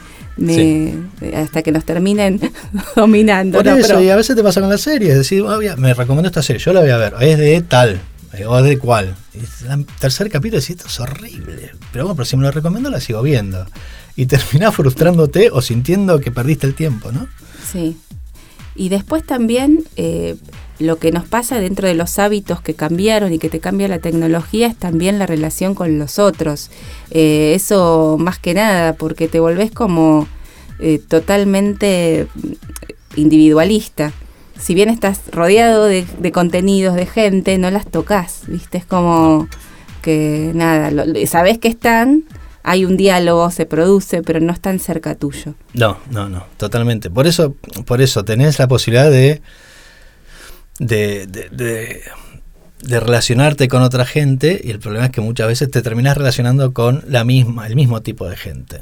hasta 1.34 1.62
que 1.62 1.72
nos 1.72 1.86
terminen 1.86 2.40
dominando. 2.96 3.58
Por 3.58 3.68
eso, 3.68 4.02
y 4.02 4.10
a 4.10 4.16
veces 4.16 4.36
te 4.36 4.44
pasa 4.44 4.62
con 4.62 4.70
las 4.70 4.82
series, 4.82 5.12
es 5.12 5.18
decir, 5.20 5.42
oh, 5.42 5.60
me 5.78 5.94
recomiendo 5.94 6.28
esta 6.28 6.44
serie, 6.44 6.62
yo 6.62 6.74
la 6.74 6.82
voy 6.82 6.90
a 6.90 6.98
ver, 6.98 7.14
es 7.22 7.38
de 7.38 7.62
tal, 7.62 8.00
eh, 8.34 8.46
o 8.46 8.58
es 8.60 8.66
de 8.66 8.78
cuál. 8.78 9.16
Y 9.34 9.40
el 9.72 9.86
tercer 10.00 10.30
capítulo 10.30 10.60
decís, 10.60 10.78
esto 10.78 10.88
es 10.88 11.00
horrible, 11.00 11.72
pero 11.92 12.06
bueno, 12.06 12.16
pero 12.16 12.26
si 12.26 12.38
me 12.38 12.44
lo 12.44 12.52
recomiendo 12.52 12.90
la 12.90 13.00
sigo 13.00 13.22
viendo 13.22 13.66
y 14.16 14.26
terminás 14.26 14.76
frustrándote 14.76 15.50
o 15.52 15.62
sintiendo 15.62 16.20
que 16.20 16.32
perdiste 16.32 16.68
el 16.68 16.74
tiempo, 16.74 17.12
¿no? 17.12 17.28
Sí. 17.72 17.98
Y 18.76 18.90
después 18.90 19.26
también 19.26 19.84
eh, 19.96 20.36
lo 20.80 20.98
que 20.98 21.12
nos 21.12 21.26
pasa 21.26 21.60
dentro 21.60 21.88
de 21.88 21.94
los 21.94 22.20
hábitos 22.20 22.62
que 22.62 22.74
cambiaron 22.74 23.32
y 23.32 23.40
que 23.40 23.50
te 23.50 23.60
cambia 23.60 23.88
la 23.88 24.00
tecnología 24.00 24.68
es 24.68 24.76
también 24.76 25.18
la 25.18 25.26
relación 25.26 25.76
con 25.76 25.98
los 25.98 26.20
otros. 26.20 26.70
Eh, 27.12 27.54
eso 27.56 28.18
más 28.20 28.38
que 28.38 28.54
nada, 28.54 28.94
porque 28.94 29.28
te 29.28 29.40
volvés 29.40 29.72
como 29.72 30.28
eh, 30.80 31.00
totalmente 31.00 32.28
individualista. 33.16 34.12
Si 34.60 34.74
bien 34.74 34.90
estás 34.90 35.22
rodeado 35.32 35.86
de, 35.86 36.06
contenidos, 36.34 36.96
de 36.96 37.06
gente, 37.06 37.58
no 37.58 37.72
las 37.72 37.86
tocas, 37.88 38.42
¿viste? 38.48 38.78
Es 38.78 38.86
como 38.86 39.48
que 40.02 40.52
nada, 40.54 40.92
sabes 41.28 41.58
que 41.58 41.68
están, 41.68 42.24
hay 42.66 42.84
un 42.84 42.98
diálogo, 42.98 43.52
se 43.52 43.66
produce, 43.66 44.24
pero 44.24 44.40
no 44.40 44.56
tan 44.58 44.80
cerca 44.80 45.14
tuyo. 45.16 45.54
No, 45.74 46.00
no, 46.10 46.28
no, 46.28 46.48
totalmente. 46.58 47.12
Por 47.12 47.28
eso, 47.28 47.56
por 47.86 48.02
eso 48.02 48.26
tenés 48.26 48.58
la 48.58 48.68
posibilidad 48.68 49.10
de, 49.10 49.42
de, 50.80 51.28
de, 51.28 52.02
de, 52.82 53.00
relacionarte 53.00 53.68
con 53.68 53.84
otra 53.84 54.04
gente 54.04 54.60
y 54.64 54.72
el 54.72 54.80
problema 54.80 55.06
es 55.06 55.12
que 55.12 55.22
muchas 55.22 55.48
veces 55.48 55.70
te 55.70 55.84
terminás 55.84 56.18
relacionando 56.18 56.74
con 56.74 57.04
la 57.08 57.24
misma, 57.24 57.68
el 57.68 57.76
mismo 57.76 58.02
tipo 58.02 58.28
de 58.28 58.36
gente. 58.36 58.80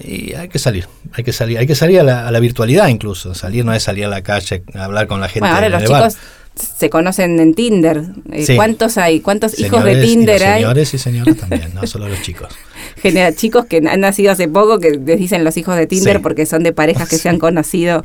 Y 0.00 0.34
hay 0.34 0.48
que 0.48 0.58
salir, 0.58 0.88
hay 1.12 1.22
que 1.22 1.32
salir, 1.32 1.58
hay 1.58 1.68
que 1.68 1.76
salir 1.76 2.00
a 2.00 2.02
la, 2.02 2.26
a 2.26 2.32
la 2.32 2.40
virtualidad 2.40 2.88
incluso. 2.88 3.32
Salir 3.32 3.64
no 3.64 3.72
es 3.72 3.84
salir 3.84 4.06
a 4.06 4.08
la 4.08 4.22
calle 4.22 4.64
a 4.74 4.84
hablar 4.84 5.06
con 5.06 5.20
la 5.20 5.28
gente. 5.28 5.40
Bueno, 5.40 5.54
ahora 5.54 5.68
los 5.68 5.82
chicos 5.84 6.18
se 6.54 6.90
conocen 6.90 7.40
en 7.40 7.54
Tinder. 7.54 8.04
Eh, 8.32 8.54
¿Cuántos 8.56 8.98
hay? 8.98 9.20
¿Cuántos 9.20 9.58
hijos 9.58 9.84
de 9.84 10.02
Tinder 10.02 10.42
hay? 10.44 10.62
Señores 10.62 10.94
y 10.94 10.98
señoras 10.98 11.36
también, 11.36 11.74
no 11.74 11.86
solo 11.86 12.08
los 12.08 12.22
chicos. 12.22 12.48
Genera 12.96 13.34
chicos 13.34 13.66
que 13.66 13.78
han 13.78 14.00
nacido 14.00 14.32
hace 14.32 14.48
poco 14.48 14.78
que 14.78 14.90
les 14.92 15.18
dicen 15.18 15.44
los 15.44 15.56
hijos 15.56 15.76
de 15.76 15.86
Tinder 15.86 16.22
porque 16.22 16.46
son 16.46 16.62
de 16.62 16.72
parejas 16.72 17.08
que 17.08 17.18
se 17.18 17.28
han 17.28 17.38
conocido 17.38 18.04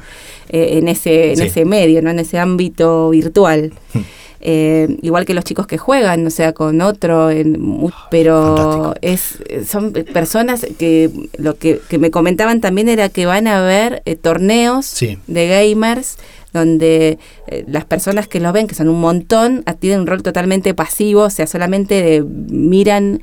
eh, 0.50 0.78
en 0.78 0.88
ese 0.88 1.34
en 1.34 1.42
ese 1.42 1.66
medio, 1.66 2.02
no 2.02 2.10
en 2.10 2.20
ese 2.20 2.40
ámbito 2.40 3.10
virtual. 3.12 3.72
Hmm. 3.94 4.00
Eh, 4.42 4.98
igual 5.02 5.26
que 5.26 5.34
los 5.34 5.44
chicos 5.44 5.68
que 5.68 5.78
juegan, 5.78 6.26
o 6.26 6.30
sea, 6.30 6.54
con 6.54 6.80
otro, 6.80 7.30
en, 7.30 7.92
pero 8.10 8.96
es 9.02 9.38
son 9.68 9.92
personas 9.92 10.66
que 10.78 11.10
lo 11.38 11.58
que, 11.58 11.82
me 12.00 12.10
comentaban 12.10 12.62
también 12.62 12.88
era 12.88 13.10
que 13.10 13.26
van 13.26 13.48
a 13.48 13.62
ver 13.62 14.02
torneos 14.22 14.96
de 15.28 15.48
gamers 15.48 16.18
donde 16.54 17.20
eh, 17.48 17.66
las 17.68 17.86
personas 17.86 18.28
que 18.28 18.40
lo 18.40 18.52
ven, 18.52 18.68
que 18.68 18.76
son 18.76 18.90
un 18.90 19.00
montón, 19.00 19.64
tienen 19.80 20.02
un 20.02 20.08
rol 20.08 20.24
totalmente 20.24 20.74
pasivo, 20.74 21.24
o 21.24 21.30
sea, 21.30 21.48
solamente 21.48 22.24
miran 22.24 23.22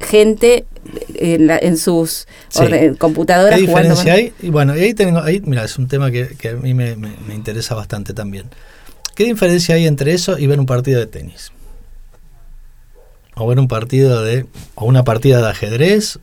gente 0.00 0.66
en, 1.14 1.76
sus 1.76 2.26
computadoras. 2.98 3.58
¿Qué 3.58 3.66
diferencia 3.66 4.12
hay? 4.14 4.32
Y 4.40 4.50
bueno, 4.50 4.72
ahí 4.72 4.94
tengo, 4.94 5.20
ahí, 5.20 5.40
mira, 5.44 5.64
es 5.64 5.78
un 5.78 5.88
tema 5.88 6.10
que, 6.10 6.36
a 6.48 6.52
mí 6.54 6.74
me, 6.74 6.96
interesa 7.34 7.74
bastante 7.74 8.12
también. 8.14 8.46
¿Qué 9.14 9.24
diferencia 9.24 9.74
hay 9.74 9.86
entre 9.86 10.12
eso 10.12 10.38
y 10.38 10.46
ver 10.46 10.60
un 10.60 10.66
partido 10.66 11.00
de 11.00 11.06
tenis? 11.06 11.52
O 13.34 13.46
ver 13.46 13.58
un 13.58 13.68
partido 13.68 14.22
de, 14.22 14.46
o 14.74 14.84
una 14.86 15.04
partida 15.04 15.40
de 15.40 15.48
ajedrez, 15.48 16.18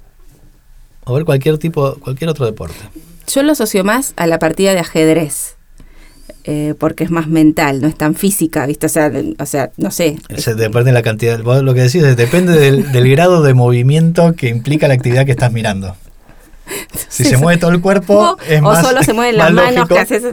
o 1.06 1.14
ver 1.14 1.26
cualquier 1.26 1.58
tipo, 1.58 1.96
cualquier 1.96 2.30
otro 2.30 2.46
deporte. 2.46 2.78
Yo 3.28 3.42
lo 3.44 3.54
asocio 3.54 3.84
más 3.84 4.14
a 4.16 4.28
la 4.28 4.40
partida 4.40 4.74
de 4.74 4.80
ajedrez 4.80 5.56
eh, 6.46 6.74
porque 6.78 7.04
es 7.04 7.12
más 7.12 7.28
mental, 7.28 7.82
no 7.82 7.88
es 7.88 7.96
tan 7.96 8.16
física, 8.16 8.66
¿viste? 8.66 8.86
O 8.86 8.90
sea, 8.90 9.12
o 9.40 9.46
sea 9.46 9.72
no 9.78 9.92
sé. 9.92 10.18
depende 10.30 10.86
de 10.86 10.92
la 10.92 11.02
cantidad, 11.02 11.40
lo 11.40 11.74
que 11.74 11.82
decís 11.82 12.04
depende 12.18 12.60
del, 12.60 13.10
grado 13.10 13.42
de 13.44 13.54
movimiento 13.54 14.34
que 14.34 14.50
implica 14.50 14.88
la 14.88 14.94
actividad 14.96 15.26
que 15.26 15.32
estás 15.32 15.52
mirando. 15.52 15.96
Si 17.10 17.26
se 17.26 17.38
mueve 17.38 17.60
todo 17.60 17.72
el 17.72 17.82
cuerpo, 17.82 18.38
es 18.48 18.62
o 18.62 18.76
solo 18.76 19.04
se 19.04 19.14
mueven 19.14 19.38
las 19.38 19.52
manos 19.52 19.88
que 19.88 20.00
haces. 20.00 20.24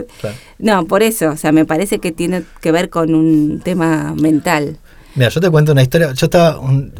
No, 0.59 0.85
por 0.85 1.03
eso, 1.03 1.29
o 1.29 1.37
sea, 1.37 1.51
me 1.51 1.65
parece 1.65 1.99
que 1.99 2.11
tiene 2.11 2.43
que 2.61 2.71
ver 2.71 2.89
con 2.89 3.13
un 3.13 3.61
tema 3.61 4.13
mental. 4.15 4.77
Mira, 5.15 5.29
yo 5.29 5.41
te 5.41 5.49
cuento 5.49 5.73
una 5.73 5.81
historia. 5.81 6.13
Yo 6.13 6.25
estaba 6.25 6.57
en 6.69 6.93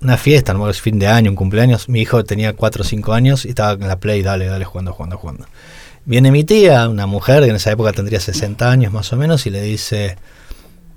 una 0.00 0.16
fiesta, 0.16 0.52
no 0.52 0.68
es 0.68 0.80
fin 0.80 0.98
de 0.98 1.06
año, 1.06 1.30
un 1.30 1.36
cumpleaños. 1.36 1.88
Mi 1.88 2.00
hijo 2.00 2.24
tenía 2.24 2.54
4 2.54 2.82
o 2.82 2.84
5 2.84 3.12
años 3.12 3.44
y 3.44 3.50
estaba 3.50 3.72
en 3.72 3.88
la 3.88 3.98
play, 3.98 4.22
dale, 4.22 4.46
dale, 4.46 4.64
jugando, 4.64 4.92
jugando, 4.92 5.16
jugando. 5.16 5.46
Viene 6.04 6.32
mi 6.32 6.42
tía, 6.42 6.88
una 6.88 7.06
mujer 7.06 7.44
que 7.44 7.50
en 7.50 7.56
esa 7.56 7.70
época 7.70 7.92
tendría 7.92 8.18
60 8.18 8.70
años 8.70 8.92
más 8.92 9.12
o 9.12 9.16
menos, 9.16 9.46
y 9.46 9.50
le 9.50 9.62
dice, 9.62 10.16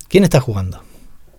¿quién 0.08 0.24
está 0.24 0.40
jugando? 0.40 0.82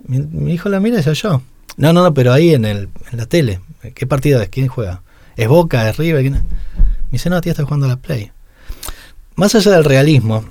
Mi, 0.07 0.53
hijo 0.53 0.69
la 0.69 0.79
mira 0.79 0.95
y 0.95 0.99
dice, 0.99 1.15
yo. 1.15 1.43
No, 1.77 1.93
no, 1.93 2.03
no, 2.03 2.15
pero 2.15 2.33
ahí 2.33 2.55
en, 2.55 2.65
el, 2.65 2.89
en 3.11 3.19
la 3.19 3.27
tele. 3.27 3.61
¿Qué 3.95 4.07
partido 4.07 4.41
es? 4.41 4.49
¿Quién 4.49 4.69
juega? 4.69 5.03
¿Es 5.37 5.49
Boca? 5.49 5.89
¿Es 5.89 5.97
River? 5.97 6.31
Me 6.31 6.41
dice, 7.11 7.29
no, 7.29 7.41
tía 7.41 7.53
está 7.53 7.65
jugando 7.65 7.87
a 7.87 7.91
la 7.91 7.97
Play. 7.97 8.31
Más 9.35 9.55
allá 9.55 9.73
del 9.73 9.85
realismo, 9.85 10.45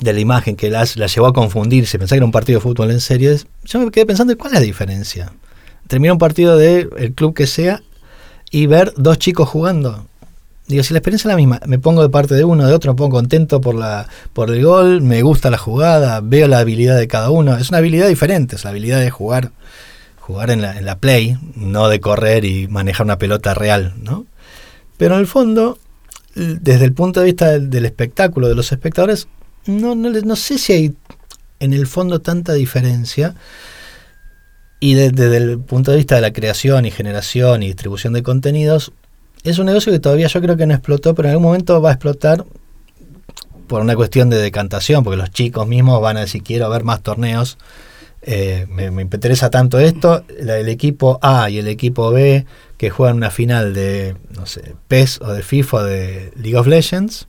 de 0.00 0.12
la 0.12 0.20
imagen 0.20 0.56
que 0.56 0.70
la, 0.70 0.84
la 0.96 1.06
llevó 1.06 1.26
a 1.26 1.32
confundirse, 1.32 1.98
pensar 1.98 2.16
que 2.16 2.18
era 2.18 2.26
un 2.26 2.32
partido 2.32 2.58
de 2.58 2.62
fútbol 2.62 2.90
en 2.90 3.00
serio, 3.00 3.36
yo 3.64 3.78
me 3.78 3.90
quedé 3.90 4.06
pensando, 4.06 4.36
¿cuál 4.36 4.54
es 4.54 4.60
la 4.60 4.64
diferencia? 4.64 5.32
Terminar 5.86 6.14
un 6.14 6.18
partido 6.18 6.56
del 6.56 7.14
club 7.14 7.34
que 7.34 7.46
sea 7.46 7.82
y 8.50 8.66
ver 8.66 8.94
dos 8.96 9.18
chicos 9.18 9.48
jugando. 9.48 10.06
Digo, 10.66 10.82
si 10.82 10.94
la 10.94 10.98
experiencia 10.98 11.28
es 11.28 11.32
la 11.32 11.36
misma, 11.36 11.60
me 11.66 11.78
pongo 11.78 12.02
de 12.02 12.08
parte 12.08 12.34
de 12.34 12.44
uno, 12.44 12.66
de 12.66 12.72
otro, 12.72 12.92
me 12.92 12.96
pongo 12.96 13.16
contento 13.16 13.60
por, 13.60 13.74
la, 13.74 14.08
por 14.32 14.50
el 14.50 14.64
gol, 14.64 15.02
me 15.02 15.20
gusta 15.20 15.50
la 15.50 15.58
jugada, 15.58 16.20
veo 16.22 16.48
la 16.48 16.60
habilidad 16.60 16.96
de 16.96 17.06
cada 17.06 17.30
uno. 17.30 17.56
Es 17.56 17.68
una 17.68 17.78
habilidad 17.78 18.08
diferente, 18.08 18.56
es 18.56 18.64
la 18.64 18.70
habilidad 18.70 19.00
de 19.00 19.10
jugar, 19.10 19.52
jugar 20.20 20.50
en 20.50 20.62
la, 20.62 20.78
en 20.78 20.86
la 20.86 20.96
play, 20.96 21.36
no 21.54 21.88
de 21.88 22.00
correr 22.00 22.46
y 22.46 22.66
manejar 22.66 23.04
una 23.04 23.18
pelota 23.18 23.52
real, 23.52 23.92
¿no? 24.02 24.24
Pero 24.96 25.14
en 25.14 25.20
el 25.20 25.26
fondo, 25.26 25.78
desde 26.34 26.84
el 26.84 26.92
punto 26.92 27.20
de 27.20 27.26
vista 27.26 27.58
del, 27.58 27.84
espectáculo, 27.84 28.48
de 28.48 28.54
los 28.54 28.72
espectadores, 28.72 29.28
no, 29.66 29.94
no, 29.94 30.10
no, 30.10 30.36
sé 30.36 30.58
si 30.58 30.72
hay 30.72 30.94
en 31.60 31.72
el 31.74 31.86
fondo 31.86 32.20
tanta 32.20 32.52
diferencia. 32.54 33.34
Y 34.80 34.94
desde 34.94 35.36
el 35.36 35.60
punto 35.60 35.90
de 35.90 35.96
vista 35.96 36.16
de 36.16 36.20
la 36.20 36.32
creación 36.32 36.84
y 36.84 36.90
generación 36.90 37.62
y 37.62 37.68
distribución 37.68 38.12
de 38.12 38.22
contenidos, 38.22 38.92
es 39.44 39.58
un 39.58 39.66
negocio 39.66 39.92
que 39.92 40.00
todavía 40.00 40.26
yo 40.26 40.40
creo 40.40 40.56
que 40.56 40.66
no 40.66 40.74
explotó, 40.74 41.14
pero 41.14 41.28
en 41.28 41.32
algún 41.32 41.46
momento 41.46 41.80
va 41.80 41.90
a 41.90 41.92
explotar 41.92 42.44
por 43.66 43.80
una 43.80 43.94
cuestión 43.94 44.30
de 44.30 44.38
decantación, 44.38 45.04
porque 45.04 45.16
los 45.16 45.30
chicos 45.30 45.66
mismos 45.66 46.00
van 46.00 46.16
a 46.16 46.20
decir 46.20 46.42
quiero 46.42 46.68
ver 46.70 46.84
más 46.84 47.02
torneos. 47.02 47.58
Eh, 48.22 48.66
me, 48.70 49.02
interesa 49.02 49.50
tanto 49.50 49.78
esto, 49.78 50.24
el 50.38 50.68
equipo 50.68 51.18
A 51.20 51.50
y 51.50 51.58
el 51.58 51.68
equipo 51.68 52.10
B 52.10 52.46
que 52.78 52.88
juegan 52.88 53.16
una 53.16 53.30
final 53.30 53.74
de, 53.74 54.16
no 54.34 54.46
sé, 54.46 54.74
PES 54.88 55.20
o 55.20 55.32
de 55.32 55.42
FIFA 55.42 55.76
o 55.76 55.84
de 55.84 56.32
League 56.36 56.56
of 56.56 56.66
Legends, 56.66 57.28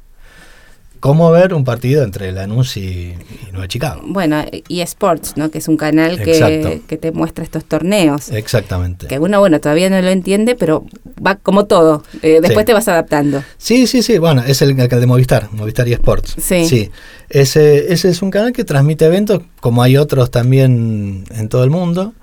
cómo 1.05 1.29
ver 1.29 1.53
un 1.53 1.63
partido 1.63 2.03
entre 2.03 2.31
Lanús 2.31 2.77
y, 2.77 2.81
y 3.13 3.51
Nueva 3.51 3.67
Chicago. 3.67 4.01
Bueno, 4.07 4.43
y 4.67 4.81
Sports, 4.81 5.33
¿no? 5.35 5.51
Que 5.51 5.59
es 5.59 5.67
un 5.67 5.77
canal 5.77 6.19
que, 6.19 6.81
que 6.87 6.97
te 6.97 7.11
muestra 7.11 7.43
estos 7.43 7.63
torneos. 7.63 8.31
Exactamente. 8.31 9.05
Que 9.05 9.19
uno, 9.19 9.39
bueno, 9.39 9.61
todavía 9.61 9.87
no 9.91 10.01
lo 10.01 10.09
entiende, 10.09 10.55
pero 10.55 10.83
va 11.23 11.35
como 11.35 11.65
todo. 11.65 12.03
Eh, 12.23 12.39
después 12.41 12.63
Sí. 12.63 12.65
te 12.65 12.73
vas 12.73 12.87
adaptando. 12.87 13.43
Sí, 13.59 13.85
sí, 13.85 14.01
sí. 14.01 14.17
Bueno, 14.17 14.41
es 14.47 14.63
el, 14.63 14.71
el 14.79 14.89
de 14.89 15.05
Movistar, 15.05 15.49
Movistar 15.51 15.87
y 15.87 15.93
Sports. 15.93 16.37
Sí. 16.39 16.89
Ese, 17.29 17.93
ese 17.93 18.09
es 18.09 18.23
un 18.23 18.31
canal 18.31 18.51
que 18.51 18.63
transmite 18.63 19.05
eventos, 19.05 19.43
como 19.59 19.83
hay 19.83 19.97
otros 19.97 20.31
también 20.31 21.25
en 21.29 21.49
todo 21.49 21.63
el 21.63 21.69
mundo. 21.69 22.13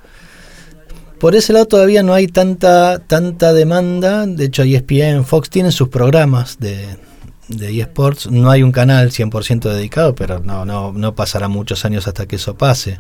Por 1.21 1.37
ese 1.37 1.53
lado 1.53 1.67
todavía 1.67 2.03
no 2.03 2.15
hay 2.15 2.27
tanta, 2.27 2.99
tanta 2.99 3.53
demanda. 3.53 4.27
De 4.27 4.47
hecho, 4.47 4.65
ESPN, 4.65 5.25
Fox 5.25 5.51
tienen 5.51 5.71
sus 5.71 5.89
programas 5.89 6.59
de, 6.59 6.97
de 7.57 7.81
eSports. 7.81 8.31
No 8.31 8.51
hay 8.51 8.63
un 8.63 8.73
canal 8.73 9.11
100% 9.11 9.61
dedicado, 9.71 10.15
pero 10.15 10.41
no, 10.41 10.65
no, 10.65 10.93
no 10.93 11.15
pasará 11.15 11.49
muchos 11.49 11.85
años 11.85 12.07
hasta 12.09 12.27
que 12.27 12.37
eso 12.37 12.57
pase. 12.57 12.99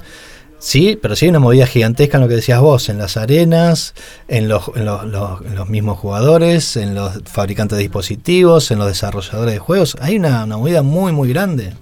Sí, 0.58 0.96
pero 1.00 1.16
sí 1.16 1.24
hay 1.24 1.30
una 1.30 1.40
movida 1.40 1.66
gigantesca 1.66 2.18
en 2.18 2.22
lo 2.22 2.28
que 2.28 2.36
decías 2.36 2.60
vos, 2.60 2.88
en 2.88 2.96
las 2.98 3.16
arenas, 3.16 3.94
en 4.28 4.48
los, 4.48 4.70
en 4.76 4.84
los, 4.84 5.04
los- 5.06 5.40
los 5.40 5.68
mismos 5.68 5.98
jugadores, 5.98 6.76
en 6.76 6.94
los 6.94 7.20
fabricantes 7.24 7.76
de 7.78 7.82
dispositivos, 7.82 8.70
en 8.70 8.78
los 8.78 8.86
desarrolladores 8.86 9.54
de 9.54 9.58
juegos. 9.58 9.96
Hay 10.00 10.16
una, 10.16 10.44
una 10.44 10.56
movida 10.56 10.82
muy, 10.82 11.10
muy 11.12 11.28
grande 11.30 11.72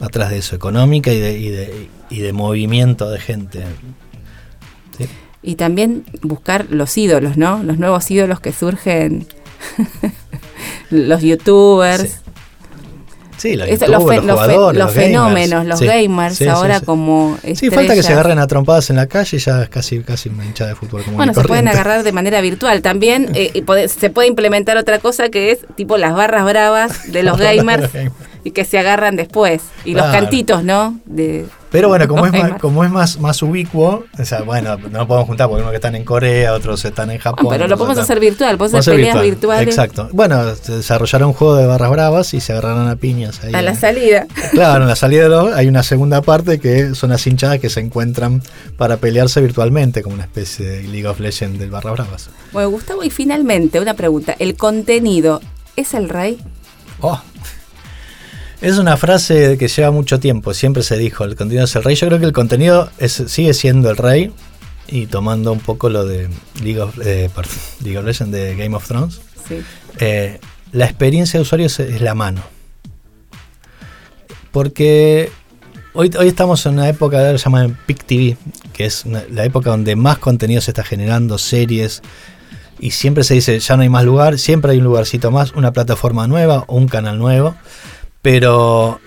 atrás 0.00 0.28
de 0.30 0.38
eso, 0.38 0.54
económica 0.54 1.12
y 1.12 1.18
de, 1.20 1.38
y 1.38 1.48
de, 1.48 1.88
y 2.10 2.20
de 2.20 2.32
movimiento 2.34 3.08
de 3.10 3.20
gente. 3.20 3.64
Y 5.42 5.54
también 5.54 6.04
buscar 6.20 6.66
los 6.68 6.98
ídolos, 6.98 7.38
¿no? 7.38 7.62
Los 7.62 7.78
nuevos 7.78 8.10
ídolos 8.10 8.40
que 8.40 8.52
surgen. 8.52 9.26
los 10.90 11.22
youtubers. 11.22 12.02
Sí. 12.02 12.10
Sí, 13.38 13.56
los, 13.56 13.68
Eso, 13.68 13.86
youtubers, 13.86 14.22
los, 14.22 14.26
los 14.26 14.26
los 14.26 14.46
fe- 14.46 14.52
jugadores, 14.52 14.78
los 14.78 14.86
los 14.86 14.94
gamers. 14.94 15.06
fenómenos, 15.12 15.66
los 15.66 15.78
Sí, 15.78 15.86
gamers, 15.86 16.36
sí, 16.36 16.46
ahora 16.46 16.80
sí. 16.80 16.84
como. 16.84 17.38
Sí, 17.42 17.70
falta 17.70 17.80
que 17.80 17.86
se 17.94 18.00
estrellas. 18.00 18.10
agarren 18.10 18.38
a 18.38 18.46
trompadas 18.46 18.90
en 18.90 18.96
la 18.96 19.06
calle 19.06 19.36
y 19.38 19.40
ya 19.40 19.62
es 19.62 19.68
casi, 19.70 20.00
casi 20.00 20.28
una 20.28 20.44
hinchada 20.44 20.68
de 20.70 20.76
fútbol 20.76 21.04
como 21.04 21.16
Bueno, 21.16 21.32
se 21.32 21.42
pueden 21.44 21.66
agarrar 21.66 22.02
de 22.02 22.12
manera 22.12 22.42
virtual. 22.42 22.82
También 22.82 23.30
eh, 23.34 23.64
se 23.88 24.10
puede 24.10 24.28
implementar 24.28 24.76
otra 24.76 24.98
cosa 24.98 25.30
que 25.30 25.52
es 25.52 25.60
tipo 25.74 25.96
las 25.96 26.14
barras 26.14 26.44
bravas 26.44 27.10
de 27.10 27.22
los 27.22 27.38
gamers 27.38 27.88
y 28.44 28.50
que 28.52 28.64
se 28.64 28.78
agarran 28.78 29.16
después. 29.16 29.62
Y 29.84 29.94
los 29.94 30.06
cantitos, 30.06 30.64
¿no? 30.64 30.98
De, 31.04 31.46
Pero 31.70 31.88
bueno, 31.88 32.08
como 32.08 32.26
es, 32.26 32.32
más, 32.32 32.40
gamers. 32.42 32.60
como 32.60 32.84
es 32.84 32.90
más, 32.90 33.18
más 33.20 33.42
ubicuo, 33.42 34.04
o 34.18 34.24
sea, 34.24 34.42
bueno, 34.42 34.76
no 34.90 35.06
podemos 35.06 35.26
juntar 35.28 35.48
porque 35.48 35.60
unos 35.62 35.70
que 35.70 35.76
están 35.76 35.94
en 35.94 36.04
Corea, 36.04 36.52
otros 36.54 36.84
están 36.84 37.10
en 37.10 37.18
Japón. 37.18 37.46
Pero 37.50 37.68
lo 37.68 37.76
podemos 37.76 37.98
están- 37.98 38.04
hacer 38.04 38.20
virtual, 38.20 38.58
podemos 38.58 38.80
hacer 38.80 38.94
peleas 38.96 39.14
virtual, 39.22 39.64
virtuales 39.64 39.68
Exacto. 39.68 40.08
Bueno, 40.12 40.54
se 40.54 40.76
desarrollará 40.78 41.26
un 41.26 41.32
juego 41.32 41.56
de 41.56 41.66
barras 41.66 41.90
bravas 41.90 42.34
y 42.34 42.40
se 42.40 42.52
agarrarán 42.52 42.88
a 42.88 42.96
piñas 42.96 43.42
ahí. 43.44 43.54
a 43.54 43.62
la 43.62 43.74
salida. 43.74 44.26
Claro, 44.52 44.82
en 44.82 44.88
la 44.88 44.96
salida 44.96 45.24
de 45.24 45.28
los, 45.28 45.52
hay 45.52 45.68
una 45.68 45.82
segunda 45.82 46.22
parte 46.22 46.58
que 46.60 46.94
son 46.94 47.10
las 47.10 47.26
hinchadas 47.26 47.58
que 47.60 47.70
se 47.70 47.80
encuentran 47.80 48.42
para 48.76 48.96
pelearse 48.96 49.40
virtualmente, 49.40 50.02
como 50.02 50.14
una 50.14 50.24
especie 50.24 50.66
de 50.66 50.82
League 50.84 51.06
of 51.06 51.20
Legends 51.20 51.58
del 51.58 51.70
Barra 51.70 51.92
Bravas. 51.92 52.30
Bueno, 52.52 52.70
Gustavo, 52.70 53.04
y 53.04 53.10
finalmente 53.10 53.80
una 53.80 53.94
pregunta. 53.94 54.34
¿El 54.38 54.56
contenido 54.56 55.40
es 55.76 55.94
el 55.94 56.08
rey? 56.08 56.38
Oh. 57.00 57.20
Es 58.60 58.76
una 58.78 58.96
frase 58.98 59.56
que 59.58 59.68
lleva 59.68 59.90
mucho 59.90 60.20
tiempo, 60.20 60.52
siempre 60.52 60.82
se 60.82 60.98
dijo, 60.98 61.24
el 61.24 61.34
contenido 61.34 61.64
es 61.64 61.74
el 61.76 61.82
rey. 61.82 61.94
Yo 61.96 62.06
creo 62.08 62.18
que 62.18 62.26
el 62.26 62.32
contenido 62.32 62.90
es, 62.98 63.12
sigue 63.26 63.54
siendo 63.54 63.88
el 63.90 63.96
rey 63.96 64.32
y 64.86 65.06
tomando 65.06 65.52
un 65.52 65.60
poco 65.60 65.88
lo 65.88 66.04
de 66.04 66.28
League 66.62 66.80
of, 66.80 66.98
eh, 67.02 67.30
perdón, 67.34 67.54
League 67.84 67.98
of 67.98 68.04
Legends 68.04 68.32
de 68.32 68.56
Game 68.56 68.76
of 68.76 68.86
Thrones. 68.86 69.20
Sí. 69.48 69.56
Eh, 69.98 70.38
la 70.72 70.84
experiencia 70.84 71.38
de 71.38 71.42
usuario 71.42 71.66
es, 71.66 71.80
es 71.80 72.02
la 72.02 72.14
mano. 72.14 72.42
Porque 74.52 75.30
hoy, 75.94 76.10
hoy 76.18 76.28
estamos 76.28 76.64
en 76.66 76.74
una 76.74 76.88
época 76.88 77.32
que 77.32 77.38
se 77.38 77.44
llama 77.44 77.66
Peak 77.86 78.04
TV, 78.04 78.36
que 78.74 78.84
es 78.84 79.04
una- 79.06 79.24
la 79.30 79.44
época 79.44 79.70
donde 79.70 79.96
más 79.96 80.18
contenido 80.18 80.60
se 80.60 80.72
está 80.72 80.84
generando, 80.84 81.38
series, 81.38 82.02
y 82.78 82.90
siempre 82.90 83.24
se 83.24 83.34
dice, 83.34 83.58
ya 83.58 83.76
no 83.76 83.82
hay 83.82 83.88
más 83.88 84.04
lugar, 84.04 84.38
siempre 84.38 84.72
hay 84.72 84.78
un 84.78 84.84
lugarcito 84.84 85.30
más, 85.30 85.52
una 85.52 85.72
plataforma 85.72 86.26
nueva 86.26 86.64
o 86.66 86.76
un 86.76 86.88
canal 86.88 87.18
nuevo, 87.18 87.54
pero 88.22 89.00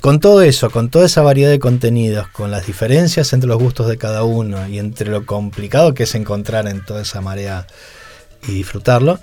con 0.00 0.20
todo 0.20 0.42
eso, 0.42 0.70
con 0.70 0.88
toda 0.88 1.06
esa 1.06 1.22
variedad 1.22 1.50
de 1.50 1.58
contenidos, 1.58 2.28
con 2.28 2.50
las 2.50 2.66
diferencias 2.66 3.32
entre 3.32 3.48
los 3.48 3.58
gustos 3.60 3.88
de 3.88 3.98
cada 3.98 4.22
uno 4.22 4.68
y 4.68 4.78
entre 4.78 5.10
lo 5.10 5.26
complicado 5.26 5.94
que 5.94 6.04
es 6.04 6.14
encontrar 6.14 6.68
en 6.68 6.84
toda 6.84 7.02
esa 7.02 7.20
marea 7.20 7.66
y 8.46 8.52
disfrutarlo, 8.52 9.18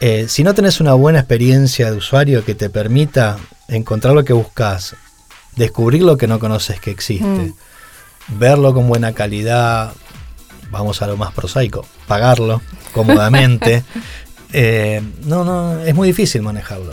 eh, 0.00 0.26
si 0.28 0.42
no 0.42 0.54
tenés 0.54 0.80
una 0.80 0.94
buena 0.94 1.20
experiencia 1.20 1.90
de 1.90 1.98
usuario 1.98 2.44
que 2.44 2.54
te 2.54 2.70
permita 2.70 3.36
encontrar 3.68 4.14
lo 4.14 4.24
que 4.24 4.32
buscas, 4.32 4.96
descubrir 5.56 6.02
lo 6.02 6.16
que 6.16 6.26
no 6.26 6.38
conoces 6.38 6.80
que 6.80 6.90
existe, 6.90 7.24
Mm. 7.26 8.38
verlo 8.38 8.72
con 8.72 8.88
buena 8.88 9.12
calidad, 9.12 9.92
vamos 10.70 11.02
a 11.02 11.06
lo 11.06 11.16
más 11.16 11.32
prosaico, 11.32 11.86
pagarlo 12.08 12.62
cómodamente, 12.92 13.84
eh, 14.52 15.02
no, 15.24 15.44
no, 15.44 15.78
es 15.80 15.94
muy 15.94 16.08
difícil 16.08 16.40
manejarlo. 16.42 16.92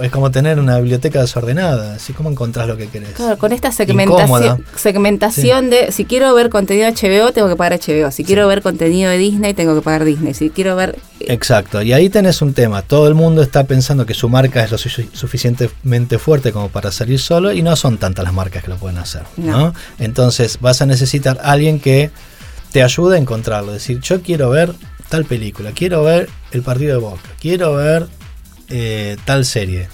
Es 0.00 0.10
como 0.12 0.30
tener 0.30 0.58
una 0.60 0.76
biblioteca 0.78 1.20
desordenada, 1.20 1.94
así 1.96 2.12
como 2.12 2.30
encontrás 2.30 2.66
lo 2.68 2.76
que 2.76 2.86
querés. 2.88 3.10
Claro, 3.10 3.36
con 3.38 3.52
esta 3.52 3.68
Incómoda. 3.68 4.26
segmentación, 4.26 4.64
segmentación 4.76 5.70
de 5.70 5.92
si 5.92 6.04
quiero 6.04 6.32
ver 6.34 6.48
contenido 6.48 6.88
HBO, 6.88 7.32
tengo 7.32 7.48
que 7.48 7.56
pagar 7.56 7.78
HBO. 7.80 8.10
Si 8.10 8.24
quiero 8.24 8.46
ver 8.46 8.62
contenido 8.62 9.10
de 9.10 9.18
Disney, 9.18 9.52
tengo 9.54 9.74
que 9.74 9.82
pagar 9.82 10.04
Disney. 10.04 10.32
Si 10.34 10.50
quiero 10.50 10.76
ver. 10.76 10.96
Exacto, 11.20 11.82
y 11.82 11.92
ahí 11.92 12.08
tenés 12.08 12.40
un 12.40 12.54
tema. 12.54 12.82
Todo 12.82 13.08
el 13.08 13.14
mundo 13.14 13.42
está 13.42 13.64
pensando 13.64 14.06
que 14.06 14.14
su 14.14 14.28
marca 14.28 14.62
es 14.64 14.70
lo 14.70 14.78
su- 14.78 14.90
suficientemente 15.12 16.18
fuerte 16.18 16.52
como 16.52 16.68
para 16.68 16.92
salir 16.92 17.18
solo 17.18 17.52
y 17.52 17.62
no 17.62 17.74
son 17.76 17.98
tantas 17.98 18.24
las 18.24 18.32
marcas 18.32 18.62
que 18.62 18.70
lo 18.70 18.76
pueden 18.76 18.98
hacer. 18.98 19.22
¿no? 19.36 19.58
No. 19.58 19.74
Entonces 19.98 20.58
vas 20.60 20.80
a 20.82 20.86
necesitar 20.86 21.38
a 21.42 21.52
alguien 21.52 21.80
que 21.80 22.10
te 22.72 22.82
ayude 22.82 23.16
a 23.16 23.18
encontrarlo. 23.18 23.72
Decir, 23.72 24.00
yo 24.00 24.22
quiero 24.22 24.50
ver 24.50 24.72
tal 25.08 25.24
película, 25.24 25.72
quiero 25.72 26.04
ver 26.04 26.28
el 26.52 26.62
partido 26.62 26.92
de 26.94 27.00
Boca, 27.00 27.20
quiero 27.40 27.74
ver 27.74 28.06
eh, 28.70 29.16
tal 29.24 29.44
serie. 29.44 29.88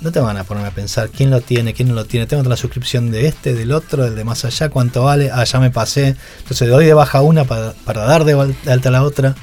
No 0.00 0.12
te 0.12 0.20
van 0.20 0.36
a 0.36 0.44
poner 0.44 0.66
a 0.66 0.70
pensar 0.70 1.08
quién 1.08 1.30
lo 1.30 1.40
tiene, 1.40 1.72
quién 1.72 1.88
no 1.88 1.94
lo 1.94 2.04
tiene. 2.04 2.26
Tengo 2.26 2.42
la 2.42 2.56
suscripción 2.56 3.10
de 3.10 3.26
este, 3.26 3.54
del 3.54 3.72
otro, 3.72 4.04
del 4.04 4.14
de 4.16 4.24
más 4.24 4.44
allá, 4.44 4.68
cuánto 4.68 5.04
vale. 5.04 5.30
Ah, 5.32 5.44
ya 5.44 5.60
me 5.60 5.70
pasé. 5.70 6.16
Entonces 6.40 6.68
doy 6.68 6.84
de 6.84 6.92
baja 6.94 7.22
una 7.22 7.44
para, 7.44 7.72
para 7.84 8.04
dar 8.04 8.24
de 8.24 8.54
alta 8.66 8.90
la 8.90 9.02
otra. 9.02 9.34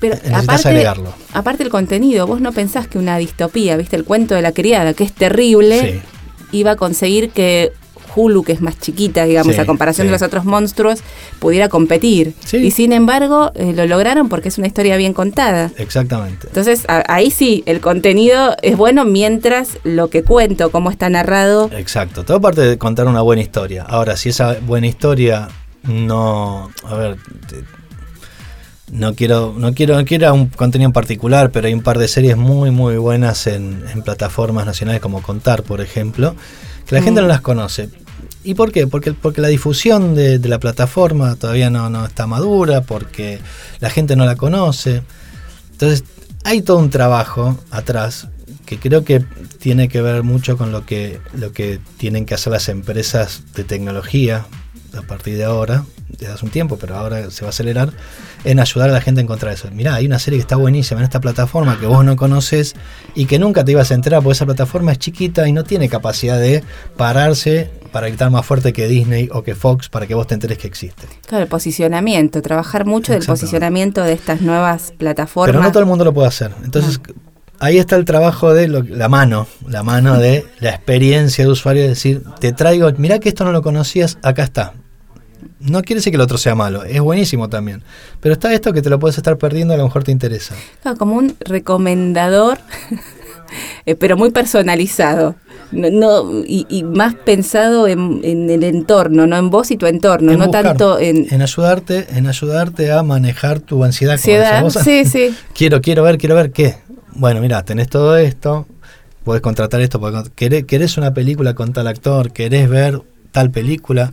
Pero 0.00 0.16
Necesitas 0.16 0.42
aparte, 0.44 0.68
agregarlo. 0.68 1.14
aparte 1.32 1.62
el 1.62 1.70
contenido, 1.70 2.26
vos 2.26 2.40
no 2.40 2.52
pensás 2.52 2.86
que 2.88 2.98
una 2.98 3.16
distopía, 3.16 3.76
viste, 3.76 3.96
el 3.96 4.04
cuento 4.04 4.34
de 4.34 4.42
la 4.42 4.52
criada, 4.52 4.92
que 4.92 5.04
es 5.04 5.12
terrible, 5.12 6.02
Sí. 6.02 6.02
iba 6.58 6.72
a 6.72 6.76
conseguir 6.76 7.30
que 7.30 7.72
Hulu, 8.14 8.42
que 8.44 8.52
es 8.52 8.60
más 8.60 8.78
chiquita, 8.78 9.24
digamos, 9.24 9.54
Sí, 9.54 9.60
a 9.60 9.66
comparación 9.66 10.04
sí. 10.06 10.08
de 10.08 10.12
los 10.12 10.22
otros 10.22 10.44
monstruos, 10.44 11.00
pudiera 11.38 11.68
competir. 11.68 12.34
Sí. 12.44 12.58
Y 12.58 12.70
sin 12.70 12.92
embargo, 12.92 13.50
eh, 13.54 13.72
lo 13.74 13.86
lograron 13.86 14.28
porque 14.28 14.48
es 14.48 14.58
una 14.58 14.66
historia 14.66 14.96
bien 14.96 15.12
contada. 15.12 15.70
Exactamente. 15.78 16.46
Entonces, 16.48 16.84
a- 16.88 17.04
ahí 17.12 17.30
sí, 17.30 17.62
el 17.66 17.80
contenido 17.80 18.56
es 18.62 18.76
bueno 18.76 19.04
mientras 19.04 19.78
lo 19.84 20.10
que 20.10 20.22
cuento, 20.22 20.70
cómo 20.70 20.90
está 20.90 21.08
narrado. 21.10 21.70
Exacto. 21.76 22.24
Todo 22.24 22.40
parte 22.40 22.60
de 22.60 22.78
contar 22.78 23.06
una 23.06 23.20
buena 23.22 23.42
historia. 23.42 23.82
Ahora, 23.88 24.16
si 24.16 24.28
esa 24.30 24.56
buena 24.60 24.86
historia 24.86 25.48
no. 25.82 26.70
A 26.84 26.94
ver. 26.96 27.16
te- 27.48 27.64
no 28.92 29.14
quiero, 29.14 29.54
no 29.56 29.72
quiero, 29.74 29.96
no 29.96 30.04
quiero 30.04 30.32
un 30.34 30.48
contenido 30.48 30.88
en 30.88 30.92
particular, 30.92 31.50
pero 31.50 31.66
hay 31.66 31.74
un 31.74 31.82
par 31.82 31.98
de 31.98 32.06
series 32.06 32.36
muy 32.36 32.70
muy 32.70 32.96
buenas 32.96 33.46
en, 33.46 33.82
en 33.92 34.02
plataformas 34.02 34.66
nacionales 34.66 35.00
como 35.00 35.22
Contar, 35.22 35.62
por 35.62 35.80
ejemplo, 35.80 36.36
que 36.86 36.94
la 36.94 37.02
gente 37.02 37.20
Mm. 37.20 37.24
no 37.24 37.28
las 37.28 37.40
conoce. 37.40 37.88
¿Y 38.44 38.54
por 38.54 38.72
qué? 38.72 38.86
Porque, 38.86 39.14
porque 39.14 39.40
la 39.40 39.48
difusión 39.48 40.14
de, 40.14 40.38
la 40.38 40.60
plataforma 40.60 41.34
todavía 41.36 41.70
no, 41.70 41.88
no 41.88 42.04
está 42.04 42.26
madura, 42.26 42.82
porque 42.82 43.40
la 43.80 43.90
gente 43.90 44.16
no 44.16 44.26
la 44.26 44.36
conoce. 44.36 45.02
Entonces, 45.72 46.04
hay 46.44 46.60
todo 46.60 46.78
un 46.78 46.90
trabajo 46.90 47.58
atrás 47.70 48.28
que 48.66 48.78
creo 48.78 49.04
que 49.04 49.24
tiene 49.58 49.88
que 49.88 50.02
ver 50.02 50.22
mucho 50.22 50.56
con 50.56 50.72
lo 50.72 50.84
que, 50.86 51.20
lo 51.34 51.52
que 51.52 51.80
tienen 51.96 52.26
que 52.26 52.34
hacer 52.34 52.52
las 52.52 52.68
empresas 52.68 53.42
de 53.54 53.64
tecnología 53.64 54.46
a 54.96 55.02
partir 55.02 55.36
de 55.36 55.44
ahora, 55.44 55.84
desde 56.24 56.34
hace 56.34 56.44
un 56.44 56.50
tiempo, 56.50 56.76
pero 56.78 56.96
ahora 56.96 57.30
se 57.30 57.42
va 57.42 57.48
a 57.48 57.50
acelerar, 57.50 57.90
en 58.44 58.60
ayudar 58.60 58.90
a 58.90 58.92
la 58.92 59.00
gente 59.00 59.20
a 59.20 59.24
encontrar 59.24 59.52
eso. 59.54 59.68
Mirá, 59.72 59.94
hay 59.94 60.06
una 60.06 60.18
serie 60.18 60.38
que 60.38 60.42
está 60.42 60.56
buenísima 60.56 61.00
en 61.00 61.04
esta 61.04 61.20
plataforma 61.20 61.78
que 61.78 61.86
vos 61.86 62.04
no 62.04 62.16
conoces 62.16 62.74
y 63.14 63.26
que 63.26 63.38
nunca 63.38 63.64
te 63.64 63.72
ibas 63.72 63.90
a 63.90 63.94
enterar 63.94 64.22
porque 64.22 64.34
esa 64.34 64.44
plataforma 64.46 64.92
es 64.92 64.98
chiquita 64.98 65.46
y 65.48 65.52
no 65.52 65.64
tiene 65.64 65.88
capacidad 65.88 66.38
de 66.38 66.62
pararse 66.96 67.70
para 67.92 68.08
gritar 68.08 68.30
más 68.30 68.44
fuerte 68.44 68.72
que 68.72 68.88
Disney 68.88 69.28
o 69.32 69.42
que 69.42 69.54
Fox 69.54 69.88
para 69.88 70.06
que 70.06 70.14
vos 70.14 70.26
te 70.26 70.34
enteres 70.34 70.58
que 70.58 70.66
existe. 70.66 71.06
Claro, 71.26 71.44
el 71.44 71.48
posicionamiento, 71.48 72.42
trabajar 72.42 72.86
mucho 72.86 73.12
del 73.12 73.24
posicionamiento 73.24 74.02
de 74.02 74.12
estas 74.14 74.40
nuevas 74.40 74.92
plataformas. 74.98 75.52
Pero 75.52 75.62
no 75.62 75.70
todo 75.70 75.80
el 75.80 75.86
mundo 75.86 76.04
lo 76.04 76.12
puede 76.12 76.26
hacer. 76.28 76.50
Entonces, 76.64 76.98
ahí 77.60 77.78
está 77.78 77.94
el 77.96 78.04
trabajo 78.04 78.52
de 78.52 78.66
lo- 78.68 78.82
la 78.82 79.08
mano, 79.08 79.46
la 79.68 79.82
mano 79.84 80.18
de 80.18 80.44
la 80.60 80.70
experiencia 80.70 81.44
de 81.44 81.50
usuario, 81.50 81.82
es 81.84 81.90
decir, 81.90 82.22
te 82.40 82.52
traigo, 82.52 82.90
mirá 82.98 83.20
que 83.20 83.28
esto 83.28 83.44
no 83.44 83.52
lo 83.52 83.62
conocías, 83.62 84.18
acá 84.22 84.42
está. 84.42 84.72
No 85.64 85.82
quiere 85.82 85.98
decir 85.98 86.10
que 86.12 86.16
el 86.16 86.20
otro 86.20 86.38
sea 86.38 86.54
malo, 86.54 86.84
es 86.84 87.00
buenísimo 87.00 87.48
también. 87.48 87.82
Pero 88.20 88.34
está 88.34 88.52
esto 88.52 88.72
que 88.72 88.82
te 88.82 88.90
lo 88.90 88.98
puedes 88.98 89.16
estar 89.16 89.36
perdiendo, 89.38 89.74
a 89.74 89.76
lo 89.76 89.84
mejor 89.84 90.04
te 90.04 90.12
interesa. 90.12 90.54
Claro, 90.82 90.96
como 90.98 91.16
un 91.16 91.34
recomendador 91.40 92.58
eh, 93.86 93.94
pero 93.94 94.16
muy 94.16 94.30
personalizado. 94.30 95.36
No, 95.72 95.90
no- 95.90 96.42
y, 96.46 96.66
y 96.68 96.84
más 96.84 97.14
pensado 97.14 97.88
en, 97.88 98.20
en 98.22 98.48
el 98.50 98.62
entorno, 98.62 99.26
no 99.26 99.36
en 99.36 99.50
vos 99.50 99.70
y 99.70 99.76
tu 99.76 99.86
entorno, 99.86 100.30
En 100.32 100.38
no 100.38 100.46
buscar, 100.46 100.64
tanto 100.64 100.98
en 101.00 101.26
en 101.32 101.42
ayudarte, 101.42 102.06
en 102.16 102.26
ayudarte 102.28 102.92
a 102.92 103.02
manejar 103.02 103.60
tu 103.60 103.82
ansiedad. 103.82 104.20
como 104.20 104.36
ansiedad. 104.36 104.62
vos. 104.62 104.74
Sí, 104.74 105.04
sí. 105.04 105.34
quiero, 105.54 105.80
quiero 105.80 106.02
ver, 106.04 106.18
quiero 106.18 106.34
ver 106.36 106.52
qué. 106.52 106.76
Bueno, 107.12 107.40
mira, 107.40 107.64
tenés 107.64 107.88
todo 107.88 108.16
esto, 108.16 108.66
podés 109.24 109.40
contratar 109.42 109.80
esto, 109.80 109.98
podés 109.98 110.16
cont- 110.26 110.30
querés, 110.34 110.64
querés 110.64 110.96
una 110.96 111.12
película 111.14 111.54
con 111.54 111.72
tal 111.72 111.86
actor, 111.88 112.32
querés 112.32 112.68
ver 112.68 113.00
tal 113.32 113.50
película. 113.50 114.12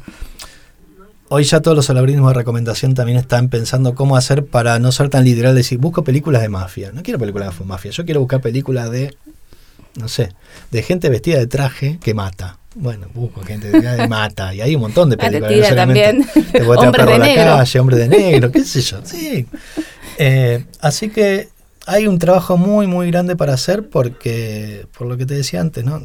Hoy 1.34 1.46
ya 1.46 1.62
todos 1.62 1.78
los 1.78 1.90
algoritmos 1.90 2.34
de 2.34 2.40
recomendación 2.40 2.94
también 2.94 3.18
están 3.18 3.48
pensando 3.48 3.96
cómo 3.96 4.18
hacer 4.18 4.46
para 4.46 4.80
no 4.80 4.92
ser 4.92 5.08
tan 5.08 5.24
literal, 5.24 5.56
decir, 5.56 5.78
busco 5.78 6.04
películas 6.04 6.42
de 6.42 6.50
mafia. 6.50 6.92
No 6.94 7.04
quiero 7.04 7.18
películas 7.20 7.58
de 7.58 7.64
mafia, 7.64 7.90
yo 7.92 8.04
quiero 8.04 8.20
buscar 8.20 8.42
películas 8.42 8.92
de, 8.92 9.16
no 9.98 10.10
sé, 10.10 10.34
de 10.72 10.84
gente 10.84 11.08
vestida 11.10 11.40
de 11.40 11.48
traje 11.48 12.00
que 12.04 12.14
mata. 12.14 12.60
Bueno, 12.76 13.08
busco 13.14 13.40
gente 13.44 13.70
vestida 13.70 13.96
de 13.96 14.10
mata. 14.10 14.54
Y 14.54 14.60
hay 14.60 14.76
un 14.76 14.82
montón 14.82 15.10
de 15.10 15.16
Ah, 15.22 15.30
te 15.30 15.40
películas. 15.40 15.54
tira 15.54 15.70
solamente 15.70 16.04
también. 16.04 16.52
Te 16.52 16.60
perro 16.92 17.12
de 17.12 17.14
a 17.14 17.18
la 17.18 17.26
negro. 17.26 17.44
calle, 17.56 17.80
hombre 17.80 17.96
de 17.96 18.08
negro, 18.10 18.52
qué 18.52 18.66
sé 18.66 18.82
yo. 18.82 18.98
Sí. 19.06 19.48
Eh, 20.18 20.66
así 20.82 21.08
que 21.08 21.48
hay 21.86 22.08
un 22.08 22.20
trabajo 22.20 22.58
muy, 22.58 22.88
muy 22.88 23.10
grande 23.10 23.38
para 23.38 23.54
hacer 23.54 23.88
porque, 23.88 24.86
por 24.98 25.08
lo 25.08 25.16
que 25.16 25.26
te 25.26 25.36
decía 25.36 25.62
antes, 25.62 25.86
¿no? 25.86 26.04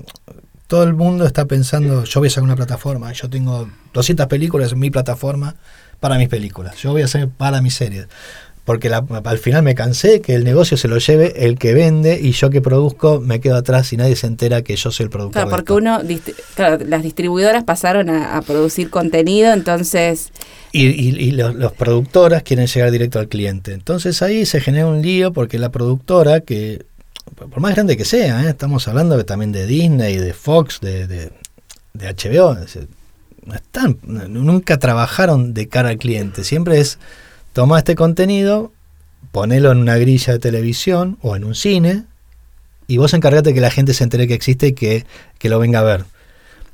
Todo 0.66 0.82
el 0.84 0.94
mundo 0.94 1.26
está 1.26 1.44
pensando, 1.44 2.04
yo 2.04 2.20
voy 2.20 2.26
a 2.26 2.30
sacar 2.30 2.44
una 2.44 2.56
plataforma, 2.56 3.12
yo 3.12 3.28
tengo 3.30 3.68
200 3.94 4.26
películas 4.26 4.72
en 4.72 4.78
mi 4.80 4.90
plataforma 4.90 5.54
para 6.00 6.18
mis 6.18 6.28
películas, 6.28 6.76
yo 6.76 6.92
voy 6.92 7.02
a 7.02 7.04
hacer 7.04 7.28
para 7.28 7.60
mis 7.62 7.74
series. 7.74 8.06
Porque 8.64 8.88
la- 8.90 9.06
al 9.24 9.38
final 9.38 9.62
me 9.62 9.76
cansé 9.76 10.20
que 10.20 10.34
el 10.34 10.42
negocio 10.42 10.76
se 10.76 10.88
lo 10.88 10.98
lleve 10.98 11.46
el 11.46 11.56
que 11.56 11.72
vende 11.72 12.18
y 12.20 12.32
yo 12.32 12.50
que 12.50 12.60
produzco 12.60 13.20
me 13.20 13.38
quedo 13.38 13.54
atrás 13.54 13.92
y 13.92 13.96
nadie 13.96 14.16
se 14.16 14.26
entera 14.26 14.62
que 14.62 14.74
yo 14.74 14.90
soy 14.90 15.04
el 15.04 15.10
productor. 15.10 15.42
Claro, 15.44 15.50
porque 15.50 15.72
uno, 15.72 16.00
dist- 16.02 16.34
claro, 16.56 16.84
las 16.84 17.04
distribuidoras 17.04 17.62
pasaron 17.62 18.10
a, 18.10 18.36
a 18.36 18.42
producir 18.42 18.90
contenido, 18.90 19.52
entonces, 19.52 20.32
Y, 20.72 20.88
y- 20.88 21.16
y 21.16 21.30
los, 21.30 21.54
los 21.54 21.72
productoras 21.74 22.42
quieren 22.42 22.66
llegar 22.66 22.90
directo 22.90 23.20
al 23.20 23.28
cliente. 23.28 23.72
Entonces 23.72 24.20
ahí 24.20 24.44
se 24.44 24.60
genera 24.60 24.88
un 24.88 25.00
lío 25.00 25.32
porque 25.32 25.60
la 25.60 25.70
productora, 25.70 26.40
que 26.40 26.84
por 27.34 27.60
más 27.60 27.74
grande 27.74 27.96
que 27.96 28.04
sea, 28.04 28.44
¿eh? 28.44 28.50
estamos 28.50 28.86
hablando 28.88 29.22
también 29.24 29.52
de 29.52 29.66
Disney, 29.66 30.16
de 30.16 30.32
Fox, 30.32 30.80
de, 30.80 31.06
de, 31.06 31.30
HBO, 31.94 32.56
están, 33.54 33.98
nunca 34.02 34.78
trabajaron 34.78 35.54
de 35.54 35.68
cara 35.68 35.90
al 35.90 35.98
cliente. 35.98 36.44
Siempre 36.44 36.80
es, 36.80 36.98
toma 37.52 37.78
este 37.78 37.94
contenido, 37.94 38.72
ponelo 39.32 39.72
en 39.72 39.78
una 39.78 39.96
grilla 39.96 40.32
de 40.32 40.38
televisión 40.38 41.18
o 41.22 41.36
en 41.36 41.44
un 41.44 41.54
cine 41.54 42.04
y 42.86 42.98
vos 42.98 43.14
encargate 43.14 43.54
que 43.54 43.60
la 43.60 43.70
gente 43.70 43.94
se 43.94 44.04
entere 44.04 44.28
que 44.28 44.34
existe 44.34 44.68
y 44.68 44.72
que, 44.72 45.06
que 45.38 45.48
lo 45.48 45.58
venga 45.58 45.80
a 45.80 45.84
ver. 45.84 46.04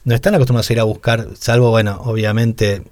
No 0.04 0.14
están 0.14 0.34
acostumbrados 0.34 0.68
a 0.70 0.72
ir 0.72 0.80
a 0.80 0.84
buscar, 0.84 1.28
salvo, 1.38 1.70
bueno, 1.70 2.00
obviamente 2.04 2.82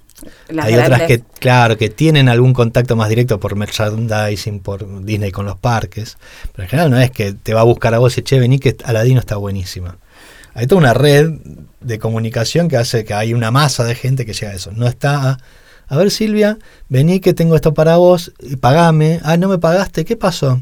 las 0.48 0.66
hay 0.66 0.74
otras 0.74 1.02
que, 1.02 1.22
claro, 1.38 1.76
que 1.76 1.88
tienen 1.88 2.28
algún 2.28 2.52
contacto 2.52 2.96
más 2.96 3.09
directo 3.09 3.40
por 3.40 3.56
merchandising, 3.56 4.61
por 4.61 5.04
Disney 5.04 5.30
con 5.30 5.46
los 5.46 5.59
parques. 5.59 6.18
Pero 6.52 6.64
en 6.64 6.68
general 6.68 6.90
no 6.90 6.98
es 6.98 7.11
que 7.11 7.33
te 7.33 7.54
va 7.54 7.61
a 7.61 7.64
buscar 7.64 7.94
a 7.94 7.98
vos 7.98 8.16
y 8.18 8.22
che, 8.22 8.38
vení 8.38 8.59
que 8.59 8.76
Aladino 8.85 9.20
está 9.20 9.37
buenísima. 9.37 9.98
Hay 10.54 10.66
toda 10.66 10.80
una 10.80 10.94
red 10.94 11.30
de 11.80 11.98
comunicación 11.98 12.68
que 12.68 12.76
hace 12.76 13.04
que 13.04 13.14
hay 13.14 13.35
una 13.35 13.50
masa 13.50 13.85
de 13.85 13.94
gente 13.94 14.26
que 14.26 14.33
llega 14.33 14.52
a 14.52 14.54
eso. 14.54 14.72
No 14.72 14.87
está 14.87 15.30
a, 15.30 15.38
a 15.90 15.96
ver 15.96 16.11
Silvia, 16.11 16.59
vení 16.88 17.20
que 17.20 17.35
tengo 17.35 17.56
esto 17.56 17.74
para 17.74 17.96
vos 17.96 18.33
y 18.40 18.56
pagame. 18.56 19.20
Ah, 19.22 19.37
no 19.37 19.48
me 19.48 19.59
pagaste, 19.59 20.04
¿qué 20.04 20.16
pasó? 20.16 20.61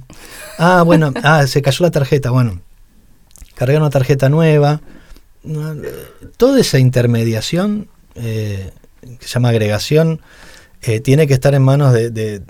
Ah, 0.59 0.83
bueno, 0.83 1.13
ah, 1.23 1.47
se 1.47 1.63
cayó 1.63 1.85
la 1.85 1.91
tarjeta. 1.91 2.31
Bueno, 2.31 2.61
cargar 3.55 3.81
una 3.81 3.91
tarjeta 3.91 4.29
nueva. 4.29 4.81
Eh, 5.45 5.83
Toda 6.37 6.61
esa 6.61 6.79
intermediación 6.79 7.89
eh, 8.15 8.73
que 9.17 9.27
se 9.27 9.35
llama 9.35 9.49
agregación, 9.51 10.21
eh, 10.83 11.01
tiene 11.01 11.27
que 11.27 11.35
estar 11.35 11.55
en 11.55 11.63
manos 11.63 11.93
de, 11.93 12.11
de- 12.11 12.43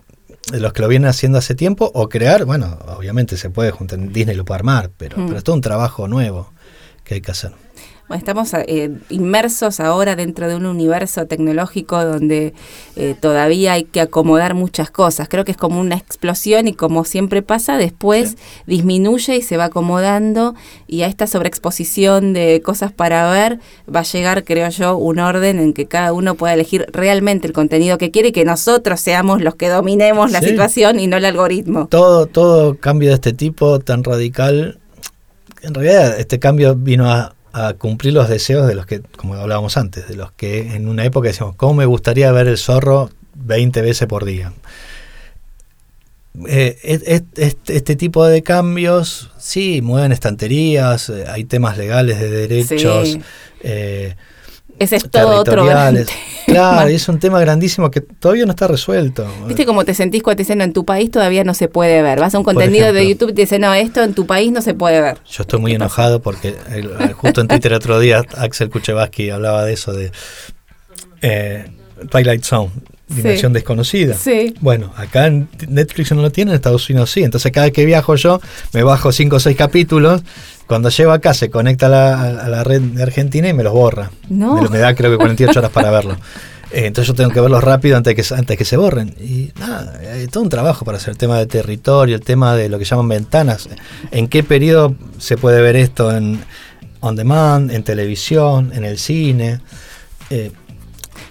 de 0.53 0.61
los 0.61 0.73
que 0.73 0.81
lo 0.81 0.88
vienen 0.88 1.09
haciendo 1.11 1.37
hace 1.38 1.55
tiempo 1.55 1.90
o 1.94 2.09
crear, 2.09 2.44
bueno, 2.47 2.79
obviamente 2.97 3.37
se 3.37 3.51
puede 3.51 3.71
juntar, 3.71 3.99
Disney 3.99 4.35
lo 4.35 4.44
puede 4.47 4.57
armar, 4.61 4.90
pero, 4.97 5.18
Mm. 5.18 5.27
pero 5.27 5.38
es 5.38 5.44
todo 5.44 5.55
un 5.55 5.61
trabajo 5.61 6.09
nuevo 6.09 6.53
que 7.05 7.14
hay 7.14 7.21
que 7.21 7.31
hacer. 7.31 7.53
Estamos 8.11 8.53
eh, 8.55 8.90
inmersos 9.11 9.81
ahora 9.81 10.16
dentro 10.16 10.49
de 10.49 10.57
un 10.57 10.64
universo 10.64 11.27
tecnológico 11.27 12.03
donde 12.05 12.55
eh, 12.97 13.14
todavía 13.21 13.75
hay 13.75 13.85
que 13.85 14.01
acomodar 14.01 14.55
muchas 14.55 14.90
cosas. 14.90 15.29
Creo 15.29 15.44
que 15.44 15.51
es 15.53 15.59
como 15.59 15.79
una 15.79 15.97
explosión 15.97 16.68
y 16.68 16.73
como 16.73 17.05
siempre 17.05 17.42
pasa, 17.42 17.77
después 17.77 18.37
disminuye 18.66 19.37
y 19.37 19.42
se 19.42 19.57
va 19.59 19.64
acomodando 19.64 20.55
y 20.87 21.03
a 21.03 21.07
esta 21.07 21.27
sobreexposición 21.27 22.33
de 22.33 22.62
cosas 22.64 22.92
para 22.92 23.31
ver 23.31 23.59
va 23.94 24.01
a 24.01 24.05
llegar, 24.05 24.44
creo 24.44 24.68
yo, 24.71 24.97
un 24.97 25.18
orden 25.18 25.59
en 25.59 25.73
que 25.75 25.87
cada 25.87 26.12
uno 26.14 26.35
pueda 26.35 26.55
elegir 26.55 26.87
realmente 26.92 27.47
el 27.47 27.53
contenido 27.53 27.99
que 27.99 28.11
quiere 28.11 28.29
y 28.29 28.33
que 28.33 28.44
nosotros 28.47 29.01
seamos 29.01 29.42
los 29.42 29.55
que 29.55 29.68
dominemos 29.68 30.31
la 30.31 30.40
Sí. 30.40 30.49
situación 30.49 30.99
y 30.99 31.07
no 31.09 31.18
el 31.18 31.25
algoritmo. 31.27 31.88
Todo, 31.88 32.27
todo 32.27 32.77
cambio 32.79 33.11
de 33.11 33.16
este 33.16 33.33
tipo 33.35 33.81
tan 33.81 34.03
radical, 34.03 34.79
en 35.62 35.75
realidad 35.75 36.18
este 36.18 36.38
cambio 36.38 36.75
vino 36.75 37.11
a, 37.11 37.35
a 37.53 37.75
cumplir 37.75 38.15
los 38.15 38.29
deseos 38.29 38.67
de 38.67 38.75
los 38.75 38.87
que, 38.87 39.01
como 39.17 39.35
hablábamos 39.35 39.77
antes, 39.77 40.09
de 40.09 40.17
los 40.17 40.33
que 40.33 40.75
en 40.75 40.89
una 40.89 41.05
época 41.05 41.29
decíamos, 41.29 41.57
¿cómo 41.57 41.75
me 41.75 41.87
gustaría 41.87 42.31
ver 42.33 42.47
el 42.49 42.59
zorro 42.59 43.11
20 43.35 43.83
veces 43.83 44.07
por 44.09 44.25
día? 44.25 44.53
Eh, 46.47 46.79
es- 46.83 47.03
es- 47.07 47.23
este, 47.37 47.77
este 47.77 47.97
tipo 47.97 48.25
de 48.25 48.43
cambios, 48.43 49.31
sí, 49.39 49.81
mueven 49.83 50.13
estanterías, 50.13 51.09
eh, 51.09 51.25
hay 51.27 51.45
temas 51.45 51.77
legales 51.79 52.21
de 52.21 52.31
derechos. 52.31 53.09
Sí. 53.09 53.21
eh, 53.63 54.15
Ese 54.79 54.97
es 54.97 55.11
todo 55.11 55.37
otro. 55.41 55.64
Claro, 56.47 56.88
y 56.88 56.95
es 56.95 57.07
un 57.11 57.19
tema 57.19 57.38
grandísimo 57.41 57.91
que 57.91 58.01
todavía 58.01 58.47
no 58.47 58.53
está 58.53 58.67
resuelto. 58.67 59.27
¿Viste 59.47 59.67
cómo 59.67 59.85
te 59.85 59.93
sentís 59.93 60.23
cuando 60.23 60.38
te 60.38 60.43
dicen, 60.45 60.57
no, 60.59 60.64
en 60.64 60.73
tu 60.73 60.85
país 60.87 61.11
todavía 61.11 61.45
no 61.45 61.53
se 61.53 61.69
puede 61.69 62.01
ver? 62.01 62.19
Vas 62.21 62.35
a 62.35 62.38
un 62.38 62.45
contenido 62.45 62.91
de. 62.95 63.07
YouTube 63.07 63.31
y 63.31 63.35
te 63.35 63.43
dicen, 63.43 63.61
no, 63.61 63.75
esto 63.75 64.03
en 64.03 64.14
tu 64.14 64.25
país 64.27 64.51
no 64.51 64.62
se 64.62 64.73
puede 64.73 65.01
ver. 65.03 65.19
Yo 65.31 65.43
estoy 65.43 65.61
muy 65.61 65.73
enojado 65.75 66.23
porque 66.23 66.55
el- 66.73 66.91
el- 67.01 67.12
justo 67.12 67.43
en 67.43 67.49
Twitter 67.49 67.75
otro 67.75 68.01
día 68.01 68.25
Axel 68.38 68.71
Kuchevaski 68.71 69.29
hablaba 69.29 69.64
de 69.67 69.75
eso, 69.75 69.93
de 69.93 70.11
eh, 71.23 71.67
Twilight 72.11 72.45
Zone, 72.45 72.71
Dimensión 73.09 73.53
Sí. 73.53 73.55
Desconocida. 73.55 74.14
Sí. 74.14 74.55
Bueno, 74.61 74.93
acá 74.97 75.27
en 75.27 75.49
Netflix 75.69 76.12
no 76.12 76.23
lo 76.23 76.31
tiene, 76.31 76.51
en 76.53 76.57
Estados 76.57 76.88
Unidos 76.91 77.11
sí. 77.11 77.23
Entonces 77.25 77.51
cada 77.53 77.67
vez 77.67 77.73
que 77.75 77.85
viajo 77.87 78.14
yo, 78.17 78.41
me 78.73 78.83
bajo 78.83 79.12
cinco 79.12 79.37
o 79.37 79.41
seis 79.41 79.57
capítulos. 79.57 80.23
Cuando 80.68 80.90
llego 80.90 81.12
acá 81.12 81.33
se 81.33 81.48
conecta 81.48 81.87
a 81.87 81.88
la, 81.88 82.20
a 82.44 82.48
la 82.48 82.62
red 82.62 82.83
de 82.83 83.02
Argentina 83.02 83.48
y 83.48 83.54
me 83.54 83.64
los 83.64 83.72
borra. 83.72 84.11
No. 84.28 84.61
Me, 84.68 84.78
da 84.78 84.94
creo 84.94 85.11
que 85.11 85.16
48 85.16 85.59
horas 85.59 85.72
para 85.72 85.90
verlo. 85.90 86.16
Eh, 86.70 86.85
entonces 86.85 87.09
yo 87.09 87.14
tengo 87.14 87.31
que 87.31 87.40
verlos 87.40 87.64
rápido 87.64 87.96
antes 87.96 88.14
que, 88.14 88.35
antes 88.35 88.59
que 88.59 88.66
se 88.66 88.76
borren. 88.76 89.14
Y 89.18 89.52
nada, 89.59 89.98
hay 90.12 90.26
todo 90.26 90.42
un 90.42 90.50
trabajo 90.50 90.85
para 90.85 90.98
hacer 90.98 91.12
el 91.12 91.16
tema 91.16 91.38
de 91.38 91.46
territorio, 91.46 92.14
el 92.14 92.20
tema 92.20 92.57
de 92.57 92.68
lo 92.68 92.78
que 92.78 92.85
llaman 92.85 93.09
ventanas. 93.09 93.70
¿En 94.11 94.28
qué 94.28 94.42
periodo 94.42 94.94
se 95.16 95.38
puede 95.38 95.62
ver 95.62 95.76
esto 95.76 96.14
en 96.14 96.44
on 97.00 97.16
demand, 97.16 97.70
en 97.70 97.85
televisión, 97.85 98.70
en 98.74 98.85
el 98.85 98.98
cine? 98.98 99.61
Eh, 100.28 100.52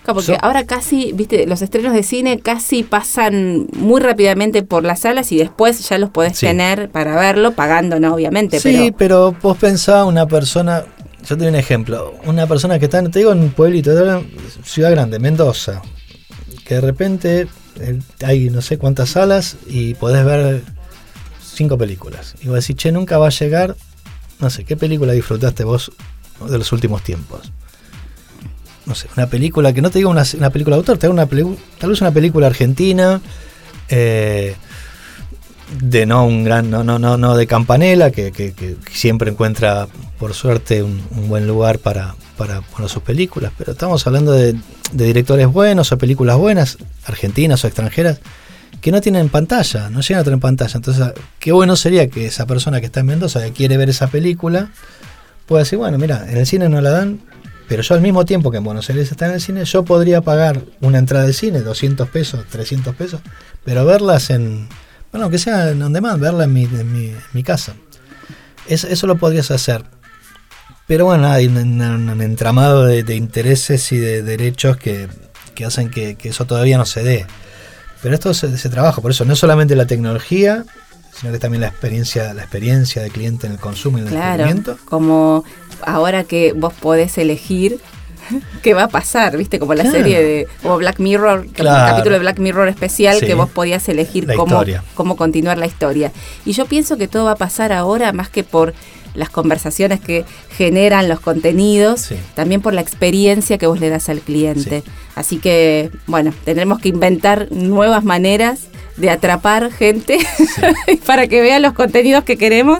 Claro, 0.07 0.21
porque 0.21 0.35
So- 0.39 0.45
ahora 0.45 0.65
casi, 0.65 1.11
viste, 1.11 1.45
los 1.47 1.61
estrenos 1.61 1.91
de 1.93 2.01
cine 2.01 2.39
casi 2.39 2.83
pasan 2.83 3.67
muy 3.73 3.99
rápidamente 3.99 4.63
por 4.63 4.83
las 4.85 5.01
salas 5.01 5.31
y 5.33 5.37
después 5.37 5.87
ya 5.89 5.97
los 5.97 6.09
podés 6.11 6.37
Sí. 6.37 6.45
tener 6.45 6.89
para 6.89 7.17
verlo, 7.17 7.51
pagando, 7.53 7.99
¿no? 7.99 8.13
Obviamente, 8.15 8.59
Sí, 8.61 8.93
pero... 8.97 9.31
pero 9.31 9.35
vos 9.41 9.57
pensá 9.57 10.05
una 10.05 10.25
persona, 10.25 10.85
yo 11.27 11.35
te 11.35 11.43
doy 11.43 11.47
un 11.49 11.55
ejemplo, 11.55 12.15
una 12.25 12.47
persona 12.47 12.79
que 12.79 12.85
está, 12.85 13.03
te 13.03 13.19
digo, 13.19 13.33
en 13.33 13.39
un 13.39 13.49
pueblito, 13.49 13.91
en 13.91 14.31
ciudad 14.63 14.91
grande, 14.91 15.19
Mendoza, 15.19 15.81
que 16.65 16.75
de 16.75 16.81
repente 16.81 17.47
hay 18.25 18.49
no 18.49 18.61
sé 18.61 18.77
cuántas 18.77 19.09
salas 19.09 19.57
y 19.67 19.93
podés 19.95 20.23
ver 20.25 20.61
cinco 21.43 21.77
películas. 21.77 22.35
Y 22.41 22.47
vos 22.47 22.55
decís, 22.65 22.77
che, 22.77 22.93
nunca 22.93 23.17
va 23.17 23.27
a 23.27 23.31
llegar, 23.31 23.75
no 24.39 24.49
sé, 24.49 24.63
¿qué 24.63 24.77
película 24.77 25.11
disfrutaste 25.11 25.65
vos 25.65 25.91
de 26.49 26.57
los 26.57 26.71
últimos 26.71 27.03
tiempos? 27.03 27.51
No 28.87 28.95
sé, 28.95 29.07
una 29.17 29.27
película 29.27 29.73
que 29.73 29.81
no 29.81 29.89
te 29.91 29.99
digo 29.99 30.09
una, 30.09 30.23
una 30.37 30.49
película 30.49 30.75
de 30.77 30.79
autor, 30.79 30.97
te 30.97 31.09
una 31.09 31.27
tal 31.27 31.89
vez 31.89 32.01
una 32.01 32.11
película 32.11 32.47
argentina, 32.47 33.21
eh, 33.89 34.55
de 35.81 36.05
no 36.05 36.25
un 36.25 36.45
gran, 36.45 36.71
no, 36.71 36.83
no, 36.85 36.97
no, 36.97 37.17
no 37.17 37.35
de 37.35 37.45
campanela, 37.45 38.11
que, 38.11 38.31
que- 38.31 38.77
siempre 38.89 39.29
encuentra, 39.29 39.87
por 40.17 40.33
suerte, 40.33 40.81
un, 40.83 41.01
buen 41.27 41.45
lugar 41.45 41.79
para, 41.79 42.15
para 42.37 42.61
sus 42.87 43.03
películas. 43.03 43.51
Pero 43.57 43.73
estamos 43.73 44.07
hablando 44.07 44.31
de, 44.31 44.53
de 44.93 45.05
directores 45.05 45.47
buenos 45.47 45.91
o 45.91 45.97
películas 45.97 46.37
buenas, 46.37 46.77
argentinas 47.05 47.63
o 47.63 47.67
extranjeras, 47.67 48.19
que 48.79 48.91
no 48.91 49.01
tienen 49.01 49.27
pantalla, 49.27 49.89
no 49.89 49.99
llegan 49.99 50.21
a 50.21 50.23
tener 50.23 50.39
pantalla. 50.39 50.77
Entonces, 50.77 51.05
qué 51.39 51.51
bueno 51.51 51.75
sería 51.75 52.07
que 52.09 52.25
esa 52.27 52.45
persona 52.45 52.79
que 52.79 52.85
está 52.85 53.01
en 53.01 53.07
Mendoza, 53.07 53.43
que 53.43 53.51
quiere 53.51 53.75
ver 53.75 53.89
esa 53.89 54.07
película, 54.07 54.69
pueda 55.45 55.63
decir, 55.63 55.77
bueno, 55.77 55.97
mira, 55.97 56.25
en 56.29 56.37
el 56.37 56.45
cine 56.45 56.69
no 56.69 56.79
la 56.79 56.91
dan, 56.91 57.19
pero 57.67 57.81
yo 57.81 57.95
al 57.95 58.01
mismo 58.01 58.25
tiempo 58.25 58.51
que 58.51 58.57
en 58.57 58.63
Buenos 58.63 58.89
Aires 58.89 59.11
está 59.11 59.27
en 59.27 59.33
el 59.33 59.41
cine, 59.41 59.65
yo 59.65 59.83
podría 59.83 60.21
pagar 60.21 60.63
una 60.81 60.99
entrada 60.99 61.25
de 61.25 61.33
cine, 61.33 61.61
200 61.61 62.07
pesos, 62.09 62.45
300 62.49 62.95
pesos, 62.95 63.21
pero 63.65 63.85
verlas 63.85 64.29
en, 64.29 64.69
bueno, 65.11 65.29
que 65.29 65.37
sea 65.37 65.71
en 65.71 65.81
on 65.81 65.93
demand, 65.93 66.21
verla 66.21 66.45
en 66.45 66.53
mi, 66.53 66.67
mi, 67.33 67.43
casa. 67.43 67.75
eso 68.67 69.07
lo 69.07 69.17
podrías 69.17 69.51
hacer. 69.51 69.83
Pero 70.87 71.03
bueno, 71.03 71.27
hay 71.27 71.47
un, 71.47 72.21
entramado 72.21 72.85
de, 72.85 73.15
intereses 73.15 73.91
y 73.91 73.97
de 73.97 74.23
derechos 74.23 74.77
que, 74.77 75.09
hacen 75.65 75.89
que, 75.89 76.17
eso 76.23 76.45
todavía 76.45 76.77
no 76.77 76.85
se 76.85 77.03
dé. 77.03 77.25
Pero 78.01 78.15
esto 78.15 78.33
se, 78.33 78.57
se, 78.57 78.69
trabaja, 78.69 79.01
por 79.01 79.11
eso 79.11 79.25
no 79.25 79.35
solamente 79.35 79.75
la 79.75 79.85
tecnología, 79.85 80.63
sino 81.19 81.31
que 81.31 81.39
también 81.39 81.61
la 81.61 81.67
experiencia, 81.67 82.33
la 82.33 82.41
experiencia 82.43 83.01
del 83.01 83.11
cliente 83.11 83.47
en 83.47 83.53
el 83.53 83.59
consumo 83.59 83.97
y 83.97 84.01
en 84.01 84.07
el 84.07 84.13
claro, 84.13 84.77
Como 84.85 85.43
ahora 85.81 86.23
que 86.23 86.53
vos 86.53 86.73
podés 86.73 87.17
elegir 87.17 87.79
qué 88.61 88.73
va 88.73 88.83
a 88.83 88.87
pasar, 88.87 89.37
¿viste? 89.37 89.59
Como 89.59 89.73
la 89.73 89.89
serie 89.89 90.21
de 90.21 90.47
como 90.61 90.77
Black 90.77 90.99
Mirror, 90.99 91.47
el 91.55 91.65
capítulo 91.65 92.13
de 92.13 92.19
Black 92.19 92.39
Mirror 92.39 92.67
especial 92.67 93.19
que 93.19 93.33
vos 93.33 93.49
podías 93.49 93.87
elegir 93.89 94.27
cómo, 94.35 94.63
cómo 94.93 95.15
continuar 95.15 95.57
la 95.57 95.65
historia. 95.65 96.11
Y 96.45 96.51
yo 96.51 96.65
pienso 96.65 96.97
que 96.97 97.07
todo 97.07 97.25
va 97.25 97.31
a 97.31 97.35
pasar 97.35 97.71
ahora 97.71 98.11
más 98.11 98.29
que 98.29 98.43
por 98.43 98.73
las 99.15 99.29
conversaciones 99.29 99.99
que 99.99 100.25
generan 100.51 101.09
los 101.09 101.19
contenidos, 101.19 102.09
también 102.35 102.61
por 102.61 102.73
la 102.73 102.81
experiencia 102.81 103.57
que 103.57 103.65
vos 103.65 103.79
le 103.79 103.89
das 103.89 104.09
al 104.09 104.19
cliente. 104.19 104.83
Así 105.15 105.37
que, 105.37 105.89
bueno, 106.05 106.31
tendremos 106.45 106.79
que 106.79 106.89
inventar 106.89 107.47
nuevas 107.51 108.03
maneras 108.03 108.67
de 108.97 109.09
atrapar 109.09 109.71
gente 109.71 110.17
para 111.05 111.27
que 111.27 111.41
vean 111.41 111.61
los 111.61 111.73
contenidos 111.73 112.23
que 112.23 112.37
queremos. 112.37 112.79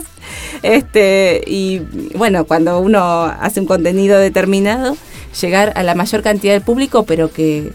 Este, 0.62 1.42
y 1.46 1.80
bueno, 2.16 2.44
cuando 2.44 2.80
uno 2.80 3.24
hace 3.24 3.60
un 3.60 3.66
contenido 3.66 4.18
determinado, 4.18 4.96
llegar 5.40 5.72
a 5.76 5.82
la 5.82 5.94
mayor 5.94 6.22
cantidad 6.22 6.52
de 6.52 6.60
público, 6.60 7.04
pero 7.04 7.30
que 7.30 7.72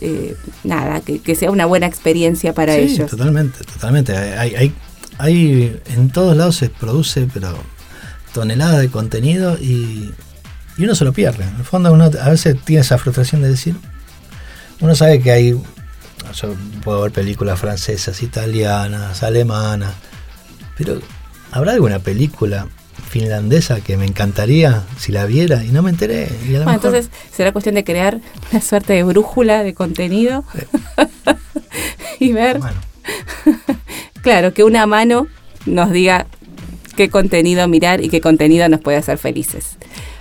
eh, 0.00 0.36
nada, 0.64 1.00
que, 1.00 1.34
sea 1.34 1.50
una 1.50 1.66
buena 1.66 1.86
experiencia 1.86 2.52
para 2.52 2.74
sí, 2.74 2.80
ellos. 2.80 3.10
Totalmente, 3.10 3.64
totalmente. 3.64 4.16
Hay, 4.16 4.54
hay, 4.54 4.72
hay, 5.18 5.80
en 5.94 6.10
todos 6.10 6.36
lados 6.36 6.56
se 6.56 6.68
produce, 6.68 7.28
pero 7.32 7.56
toneladas 8.32 8.80
de 8.80 8.88
contenido 8.88 9.56
y, 9.60 10.12
y 10.76 10.84
uno 10.84 10.94
se 10.94 11.04
lo 11.04 11.12
pierde. 11.12 11.44
En 11.44 11.56
el 11.56 11.64
fondo 11.64 11.92
uno 11.92 12.04
a 12.04 12.28
veces 12.30 12.56
tiene 12.64 12.82
esa 12.82 12.98
frustración 12.98 13.42
de 13.42 13.48
decir, 13.48 13.76
uno 14.80 14.94
sabe 14.94 15.20
que 15.20 15.30
hay 15.30 15.56
yo 16.32 16.54
puedo 16.82 17.02
ver 17.02 17.12
películas 17.12 17.58
francesas, 17.58 18.22
italianas, 18.22 19.22
alemanas, 19.22 19.94
pero 20.76 21.00
¿habrá 21.52 21.72
alguna 21.72 21.98
película 21.98 22.68
finlandesa 23.08 23.80
que 23.80 23.96
me 23.96 24.06
encantaría 24.06 24.82
si 24.98 25.12
la 25.12 25.26
viera 25.26 25.64
y 25.64 25.68
no 25.68 25.82
me 25.82 25.90
enteré? 25.90 26.28
bueno, 26.48 26.72
entonces 26.72 27.10
será 27.32 27.52
cuestión 27.52 27.76
de 27.76 27.84
crear 27.84 28.20
una 28.50 28.60
suerte 28.60 28.94
de 28.94 29.04
brújula 29.04 29.62
de 29.62 29.74
contenido 29.74 30.44
y 32.18 32.32
ver. 32.32 32.60
claro, 34.22 34.52
que 34.54 34.64
una 34.64 34.86
mano 34.86 35.28
nos 35.66 35.90
diga 35.90 36.26
qué 36.96 37.10
contenido 37.10 37.66
mirar 37.68 38.02
y 38.02 38.08
qué 38.08 38.20
contenido 38.20 38.68
nos 38.68 38.80
puede 38.80 38.96
hacer 38.96 39.18
felices. 39.18 39.76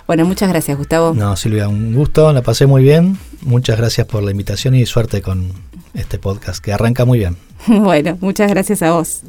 Bueno, 0.05 0.25
muchas 0.25 0.49
gracias, 0.49 0.77
Gustavo. 0.77 1.13
No, 1.13 1.35
Silvia, 1.37 1.67
un 1.69 1.93
gusto, 1.93 2.33
la 2.33 2.41
pasé 2.41 2.65
muy 2.65 2.83
bien. 2.83 3.17
Muchas 3.41 3.77
gracias 3.77 4.05
por 4.05 4.21
la 4.23 4.31
invitación 4.31 4.75
y 4.75 4.85
suerte 4.85 5.21
con 5.21 5.53
este 5.93 6.19
podcast, 6.19 6.63
que 6.63 6.73
arranca 6.73 7.05
muy 7.05 7.19
bien. 7.19 7.37
Bueno, 7.67 8.17
muchas 8.19 8.49
gracias 8.49 8.81
a 8.81 8.91
vos. 8.91 9.21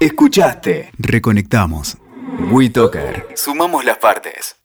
Escuchaste. 0.00 0.90
Reconectamos. 0.98 1.96
WeToker. 2.50 3.28
Sumamos 3.36 3.84
las 3.84 3.98
partes. 3.98 4.56